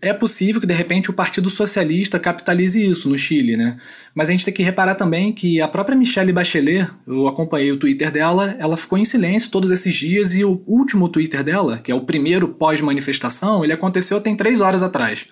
é 0.00 0.12
possível 0.12 0.60
que 0.60 0.66
de 0.66 0.74
repente 0.74 1.10
o 1.10 1.12
Partido 1.12 1.48
Socialista 1.48 2.18
capitalize 2.18 2.84
isso 2.84 3.08
no 3.08 3.16
Chile, 3.16 3.56
né? 3.56 3.76
Mas 4.12 4.28
a 4.28 4.32
gente 4.32 4.44
tem 4.44 4.52
que 4.52 4.62
reparar 4.62 4.96
também 4.96 5.32
que 5.32 5.62
a 5.62 5.68
própria 5.68 5.96
Michelle 5.96 6.32
Bachelet, 6.32 6.90
eu 7.06 7.28
acompanhei 7.28 7.70
o 7.70 7.76
Twitter 7.76 8.10
dela, 8.10 8.56
ela 8.58 8.76
ficou 8.76 8.98
em 8.98 9.04
silêncio 9.04 9.48
todos 9.48 9.70
esses 9.70 9.94
dias 9.94 10.34
e 10.34 10.44
o 10.44 10.60
último 10.66 11.08
Twitter 11.08 11.44
dela, 11.44 11.78
que 11.78 11.92
é 11.92 11.94
o 11.94 12.00
primeiro 12.00 12.48
pós-manifestação, 12.48 13.62
ele 13.62 13.72
aconteceu 13.72 14.20
tem 14.20 14.36
três 14.36 14.60
horas 14.60 14.82
atrás. 14.82 15.28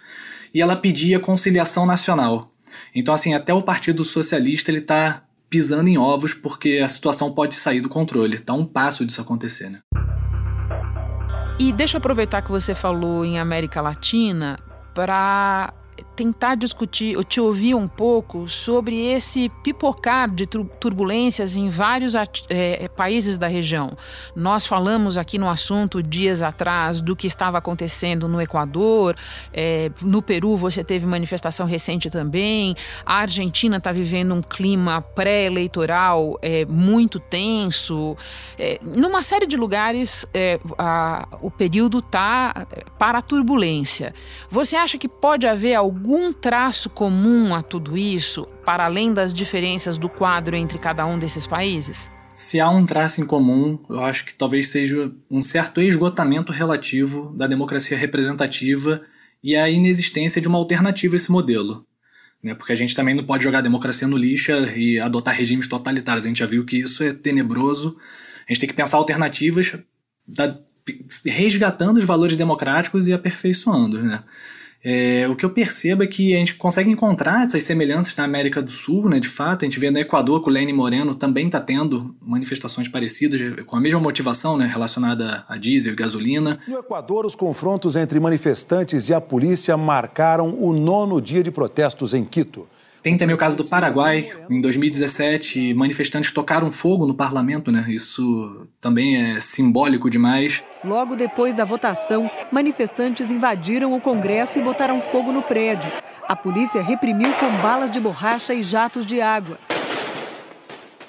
E 0.54 0.62
ela 0.62 0.76
pedia 0.76 1.18
conciliação 1.18 1.84
nacional. 1.84 2.52
Então, 2.94 3.12
assim, 3.12 3.34
até 3.34 3.52
o 3.52 3.62
Partido 3.62 4.04
Socialista 4.04 4.70
ele 4.70 4.78
está 4.78 5.24
pisando 5.48 5.88
em 5.88 5.98
ovos 5.98 6.32
porque 6.32 6.80
a 6.82 6.88
situação 6.88 7.32
pode 7.32 7.56
sair 7.56 7.80
do 7.80 7.88
controle. 7.88 8.36
Está 8.36 8.54
um 8.54 8.64
passo 8.64 9.04
disso 9.04 9.20
acontecer, 9.20 9.68
né? 9.68 9.80
E 11.60 11.72
deixa 11.72 11.96
eu 11.96 11.98
aproveitar 11.98 12.40
que 12.40 12.50
você 12.50 12.74
falou 12.74 13.22
em 13.22 13.38
América 13.38 13.82
Latina 13.82 14.58
para 14.94 15.74
tentar 16.20 16.54
discutir, 16.54 17.16
ou 17.16 17.24
te 17.24 17.40
ouvir 17.40 17.74
um 17.74 17.88
pouco 17.88 18.46
sobre 18.46 19.10
esse 19.10 19.48
pipocar 19.64 20.30
de 20.30 20.44
turbulências 20.44 21.56
em 21.56 21.70
vários 21.70 22.12
é, 22.50 22.86
países 22.88 23.38
da 23.38 23.46
região. 23.46 23.96
Nós 24.36 24.66
falamos 24.66 25.16
aqui 25.16 25.38
no 25.38 25.48
assunto 25.48 26.02
dias 26.02 26.42
atrás 26.42 27.00
do 27.00 27.16
que 27.16 27.26
estava 27.26 27.56
acontecendo 27.56 28.28
no 28.28 28.38
Equador, 28.38 29.16
é, 29.50 29.90
no 30.02 30.20
Peru 30.20 30.58
você 30.58 30.84
teve 30.84 31.06
manifestação 31.06 31.64
recente 31.64 32.10
também, 32.10 32.76
a 33.06 33.20
Argentina 33.20 33.78
está 33.78 33.90
vivendo 33.90 34.34
um 34.34 34.42
clima 34.42 35.00
pré-eleitoral 35.00 36.38
é, 36.42 36.66
muito 36.66 37.18
tenso. 37.18 38.14
É, 38.58 38.78
numa 38.82 39.22
série 39.22 39.46
de 39.46 39.56
lugares 39.56 40.26
é, 40.34 40.60
a, 40.76 41.26
o 41.40 41.50
período 41.50 42.00
está 42.00 42.66
para 42.98 43.20
a 43.20 43.22
turbulência. 43.22 44.12
Você 44.50 44.76
acha 44.76 44.98
que 44.98 45.08
pode 45.08 45.46
haver 45.46 45.74
algum 45.74 46.09
traço 46.32 46.90
comum 46.90 47.54
a 47.54 47.62
tudo 47.62 47.96
isso, 47.96 48.44
para 48.64 48.84
além 48.84 49.14
das 49.14 49.32
diferenças 49.32 49.96
do 49.96 50.08
quadro 50.08 50.56
entre 50.56 50.76
cada 50.76 51.06
um 51.06 51.16
desses 51.16 51.46
países? 51.46 52.10
Se 52.32 52.58
há 52.58 52.68
um 52.68 52.84
traço 52.84 53.20
em 53.20 53.24
comum, 53.24 53.78
eu 53.88 54.02
acho 54.02 54.24
que 54.24 54.34
talvez 54.34 54.70
seja 54.70 55.08
um 55.30 55.40
certo 55.40 55.80
esgotamento 55.80 56.50
relativo 56.50 57.32
da 57.36 57.46
democracia 57.46 57.96
representativa 57.96 59.02
e 59.40 59.54
a 59.54 59.70
inexistência 59.70 60.40
de 60.40 60.48
uma 60.48 60.58
alternativa 60.58 61.14
a 61.14 61.16
esse 61.16 61.30
modelo. 61.30 61.86
Né? 62.42 62.54
Porque 62.54 62.72
a 62.72 62.76
gente 62.76 62.92
também 62.92 63.14
não 63.14 63.22
pode 63.22 63.44
jogar 63.44 63.58
a 63.58 63.62
democracia 63.62 64.08
no 64.08 64.16
lixo 64.16 64.50
e 64.50 64.98
adotar 64.98 65.36
regimes 65.36 65.68
totalitários. 65.68 66.24
A 66.24 66.28
gente 66.28 66.40
já 66.40 66.46
viu 66.46 66.64
que 66.64 66.78
isso 66.78 67.04
é 67.04 67.12
tenebroso. 67.12 67.96
A 68.48 68.52
gente 68.52 68.58
tem 68.58 68.68
que 68.68 68.74
pensar 68.74 68.96
alternativas 68.96 69.74
da, 70.26 70.58
resgatando 71.24 71.98
os 71.98 72.04
valores 72.04 72.34
democráticos 72.34 73.06
e 73.06 73.12
aperfeiçoando. 73.12 74.02
Né? 74.02 74.24
É, 74.82 75.28
o 75.28 75.36
que 75.36 75.44
eu 75.44 75.50
percebo 75.50 76.02
é 76.02 76.06
que 76.06 76.34
a 76.34 76.38
gente 76.38 76.54
consegue 76.54 76.90
encontrar 76.90 77.44
essas 77.44 77.62
semelhanças 77.64 78.16
na 78.16 78.24
América 78.24 78.62
do 78.62 78.70
Sul, 78.70 79.08
né, 79.08 79.20
de 79.20 79.28
fato. 79.28 79.64
A 79.64 79.68
gente 79.68 79.78
vê 79.78 79.90
no 79.90 79.98
Equador 79.98 80.42
que 80.42 80.48
o 80.48 80.52
Lênin 80.52 80.72
Moreno 80.72 81.14
também 81.14 81.46
está 81.46 81.60
tendo 81.60 82.14
manifestações 82.22 82.88
parecidas, 82.88 83.40
com 83.66 83.76
a 83.76 83.80
mesma 83.80 84.00
motivação 84.00 84.56
né, 84.56 84.66
relacionada 84.66 85.44
a 85.48 85.58
diesel 85.58 85.92
e 85.92 85.96
gasolina. 85.96 86.58
No 86.66 86.78
Equador, 86.78 87.26
os 87.26 87.34
confrontos 87.34 87.94
entre 87.94 88.18
manifestantes 88.18 89.10
e 89.10 89.14
a 89.14 89.20
polícia 89.20 89.76
marcaram 89.76 90.54
o 90.58 90.72
nono 90.72 91.20
dia 91.20 91.42
de 91.42 91.50
protestos 91.50 92.14
em 92.14 92.24
Quito. 92.24 92.66
Tem 93.02 93.16
também 93.16 93.34
o 93.34 93.38
caso 93.38 93.56
do 93.56 93.64
Paraguai. 93.64 94.30
Em 94.50 94.60
2017, 94.60 95.72
manifestantes 95.74 96.30
tocaram 96.30 96.70
fogo 96.70 97.06
no 97.06 97.14
parlamento, 97.14 97.72
né? 97.72 97.86
Isso 97.88 98.66
também 98.80 99.16
é 99.16 99.40
simbólico 99.40 100.10
demais. 100.10 100.62
Logo 100.84 101.16
depois 101.16 101.54
da 101.54 101.64
votação, 101.64 102.30
manifestantes 102.52 103.30
invadiram 103.30 103.94
o 103.94 104.00
Congresso 104.00 104.58
e 104.58 104.62
botaram 104.62 105.00
fogo 105.00 105.32
no 105.32 105.42
prédio. 105.42 105.90
A 106.28 106.36
polícia 106.36 106.82
reprimiu 106.82 107.32
com 107.34 107.50
balas 107.62 107.90
de 107.90 107.98
borracha 107.98 108.54
e 108.54 108.62
jatos 108.62 109.04
de 109.04 109.20
água. 109.20 109.58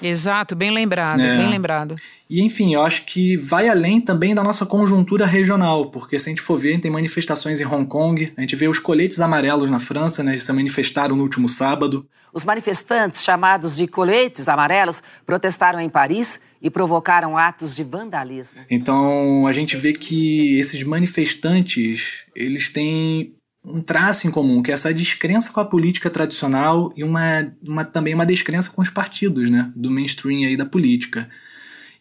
Exato, 0.02 0.54
bem 0.54 0.70
lembrado, 0.70 1.20
é. 1.20 1.36
bem 1.36 1.48
lembrado. 1.48 1.94
E 2.28 2.42
enfim, 2.42 2.74
eu 2.74 2.82
acho 2.82 3.04
que 3.04 3.36
vai 3.36 3.68
além 3.68 4.00
também 4.00 4.34
da 4.34 4.42
nossa 4.42 4.64
conjuntura 4.64 5.26
regional, 5.26 5.90
porque 5.90 6.18
se 6.18 6.28
a 6.28 6.30
gente 6.30 6.42
for 6.42 6.56
ver, 6.56 6.80
tem 6.80 6.90
manifestações 6.90 7.60
em 7.60 7.66
Hong 7.66 7.86
Kong, 7.86 8.32
a 8.36 8.40
gente 8.40 8.56
vê 8.56 8.68
os 8.68 8.78
coletes 8.78 9.20
amarelos 9.20 9.70
na 9.70 9.78
França, 9.78 10.22
né, 10.22 10.32
eles 10.32 10.44
se 10.44 10.52
manifestaram 10.52 11.14
no 11.14 11.22
último 11.22 11.48
sábado. 11.48 12.06
Os 12.32 12.44
manifestantes, 12.44 13.22
chamados 13.22 13.76
de 13.76 13.86
coletes 13.86 14.48
amarelos, 14.48 15.02
protestaram 15.26 15.78
em 15.78 15.90
Paris 15.90 16.40
e 16.62 16.70
provocaram 16.70 17.36
atos 17.36 17.76
de 17.76 17.84
vandalismo. 17.84 18.58
Então, 18.70 19.46
a 19.46 19.52
gente 19.52 19.76
vê 19.76 19.92
que 19.92 20.58
esses 20.58 20.82
manifestantes, 20.82 22.24
eles 22.34 22.70
têm 22.70 23.34
um 23.64 23.80
traço 23.80 24.26
em 24.26 24.30
comum, 24.30 24.62
que 24.62 24.70
é 24.70 24.74
essa 24.74 24.92
descrença 24.92 25.52
com 25.52 25.60
a 25.60 25.64
política 25.64 26.10
tradicional 26.10 26.92
e 26.96 27.04
uma, 27.04 27.52
uma, 27.66 27.84
também 27.84 28.14
uma 28.14 28.26
descrença 28.26 28.70
com 28.70 28.82
os 28.82 28.90
partidos, 28.90 29.50
né, 29.50 29.70
do 29.76 29.90
mainstream 29.90 30.48
aí 30.48 30.56
da 30.56 30.66
política. 30.66 31.28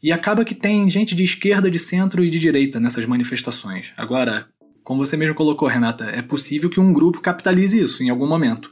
E 0.02 0.12
acaba 0.12 0.44
que 0.44 0.56
tem 0.56 0.90
gente 0.90 1.14
de 1.14 1.24
esquerda, 1.24 1.70
de 1.70 1.78
centro 1.78 2.24
e 2.24 2.30
de 2.30 2.40
direita 2.40 2.80
nessas 2.80 3.06
manifestações. 3.06 3.94
Agora, 3.96 4.48
como 4.84 5.06
você 5.06 5.16
mesmo 5.16 5.36
colocou, 5.36 5.68
Renata, 5.68 6.06
é 6.06 6.24
possível 6.24 6.70
que 6.70 6.80
um 6.80 6.92
grupo 6.92 7.22
capitalize 7.22 7.80
isso 7.80 8.04
em 8.04 8.10
algum 8.10 8.28
momento. 8.28 8.72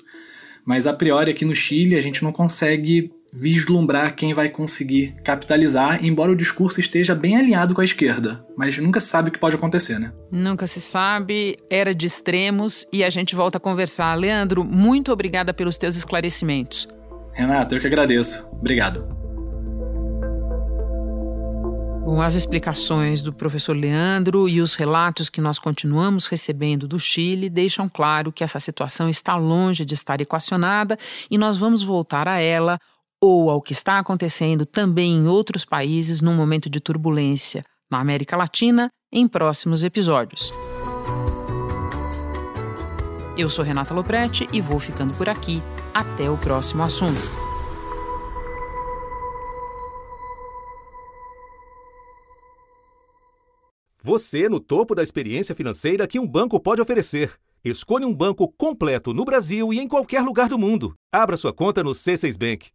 Mas 0.66 0.88
a 0.88 0.94
priori 0.94 1.30
aqui 1.30 1.46
no 1.46 1.56
Chile 1.56 1.96
a 1.96 2.02
gente 2.02 2.24
não 2.24 2.32
consegue 2.32 3.12
vislumbrar 3.34 4.16
quem 4.16 4.34
vai 4.34 4.50
conseguir 4.50 5.16
capitalizar, 5.24 6.04
embora 6.04 6.32
o 6.32 6.36
discurso 6.36 6.80
esteja 6.80 7.14
bem 7.14 7.38
alinhado 7.38 7.74
com 7.74 7.82
a 7.82 7.86
esquerda. 7.86 8.44
Mas 8.58 8.78
nunca 8.78 9.00
se 9.00 9.08
sabe 9.08 9.30
o 9.30 9.32
que 9.32 9.40
pode 9.40 9.56
acontecer, 9.56 10.00
né? 10.00 10.12
Nunca 10.32 10.68
se 10.68 10.82
sabe, 10.82 11.58
era 11.70 11.94
de 11.94 12.06
extremos 12.06 12.86
e 12.92 13.04
a 13.04 13.10
gente 13.10 13.36
volta 13.36 13.58
a 13.58 13.62
conversar. 13.62 14.16
Leandro, 14.16 14.64
muito 14.64 15.12
obrigada 15.12 15.54
pelos 15.54 15.78
teus 15.78 15.96
esclarecimentos. 15.96 16.88
Renata, 17.34 17.76
eu 17.76 17.80
que 17.80 17.88
agradeço. 17.88 18.44
Obrigado. 18.52 19.20
Bom, 22.10 22.24
as 22.24 22.34
explicações 22.34 23.22
do 23.22 23.32
professor 23.32 23.78
Leandro 23.78 24.50
e 24.50 24.62
os 24.62 24.74
relatos 24.74 25.30
que 25.30 25.40
nós 25.40 25.60
continuamos 25.60 26.26
recebendo 26.26 26.88
do 26.88 27.00
Chile 27.00 27.52
deixam 27.52 27.88
claro 27.88 28.32
que 28.32 28.44
essa 28.44 28.60
situação 28.60 29.08
está 29.08 29.36
longe 29.36 29.86
de 29.86 29.94
estar 29.94 30.20
equacionada 30.20 30.98
e 31.30 31.38
nós 31.38 31.60
vamos 31.60 31.84
voltar 31.84 32.28
a 32.28 32.40
ela 32.40 32.80
ou 33.22 33.50
ao 33.50 33.62
que 33.62 33.74
está 33.74 34.00
acontecendo 34.00 34.66
também 34.66 35.14
em 35.14 35.28
outros 35.28 35.66
países 35.66 36.22
num 36.22 36.36
momento 36.36 36.70
de 36.70 36.80
turbulência 36.80 37.66
na 37.90 38.00
América 38.00 38.38
Latina 38.38 38.90
em 39.12 39.28
próximos 39.28 39.84
episódios. 39.84 40.54
Eu 43.38 43.50
sou 43.50 43.64
Renata 43.64 43.94
Loprete 43.94 44.48
e 44.52 44.62
vou 44.62 44.80
ficando 44.80 45.16
por 45.16 45.30
aqui. 45.30 45.62
Até 45.94 46.30
o 46.30 46.38
próximo 46.38 46.84
assunto. 46.84 47.20
Você 54.02 54.48
no 54.50 54.60
topo 54.60 54.96
da 54.96 55.04
experiência 55.04 55.56
financeira 55.56 56.08
que 56.08 56.20
um 56.20 56.28
banco 56.28 56.60
pode 56.60 56.82
oferecer. 56.82 57.34
Escolha 57.64 58.08
um 58.08 58.14
banco 58.14 58.48
completo 58.58 59.14
no 59.14 59.26
Brasil 59.26 59.74
e 59.74 59.80
em 59.80 59.88
qualquer 59.88 60.22
lugar 60.22 60.48
do 60.48 60.58
mundo. 60.58 60.94
Abra 61.12 61.36
sua 61.36 61.54
conta 61.54 61.84
no 61.84 61.92
C6 61.92 62.38
Bank. 62.38 62.70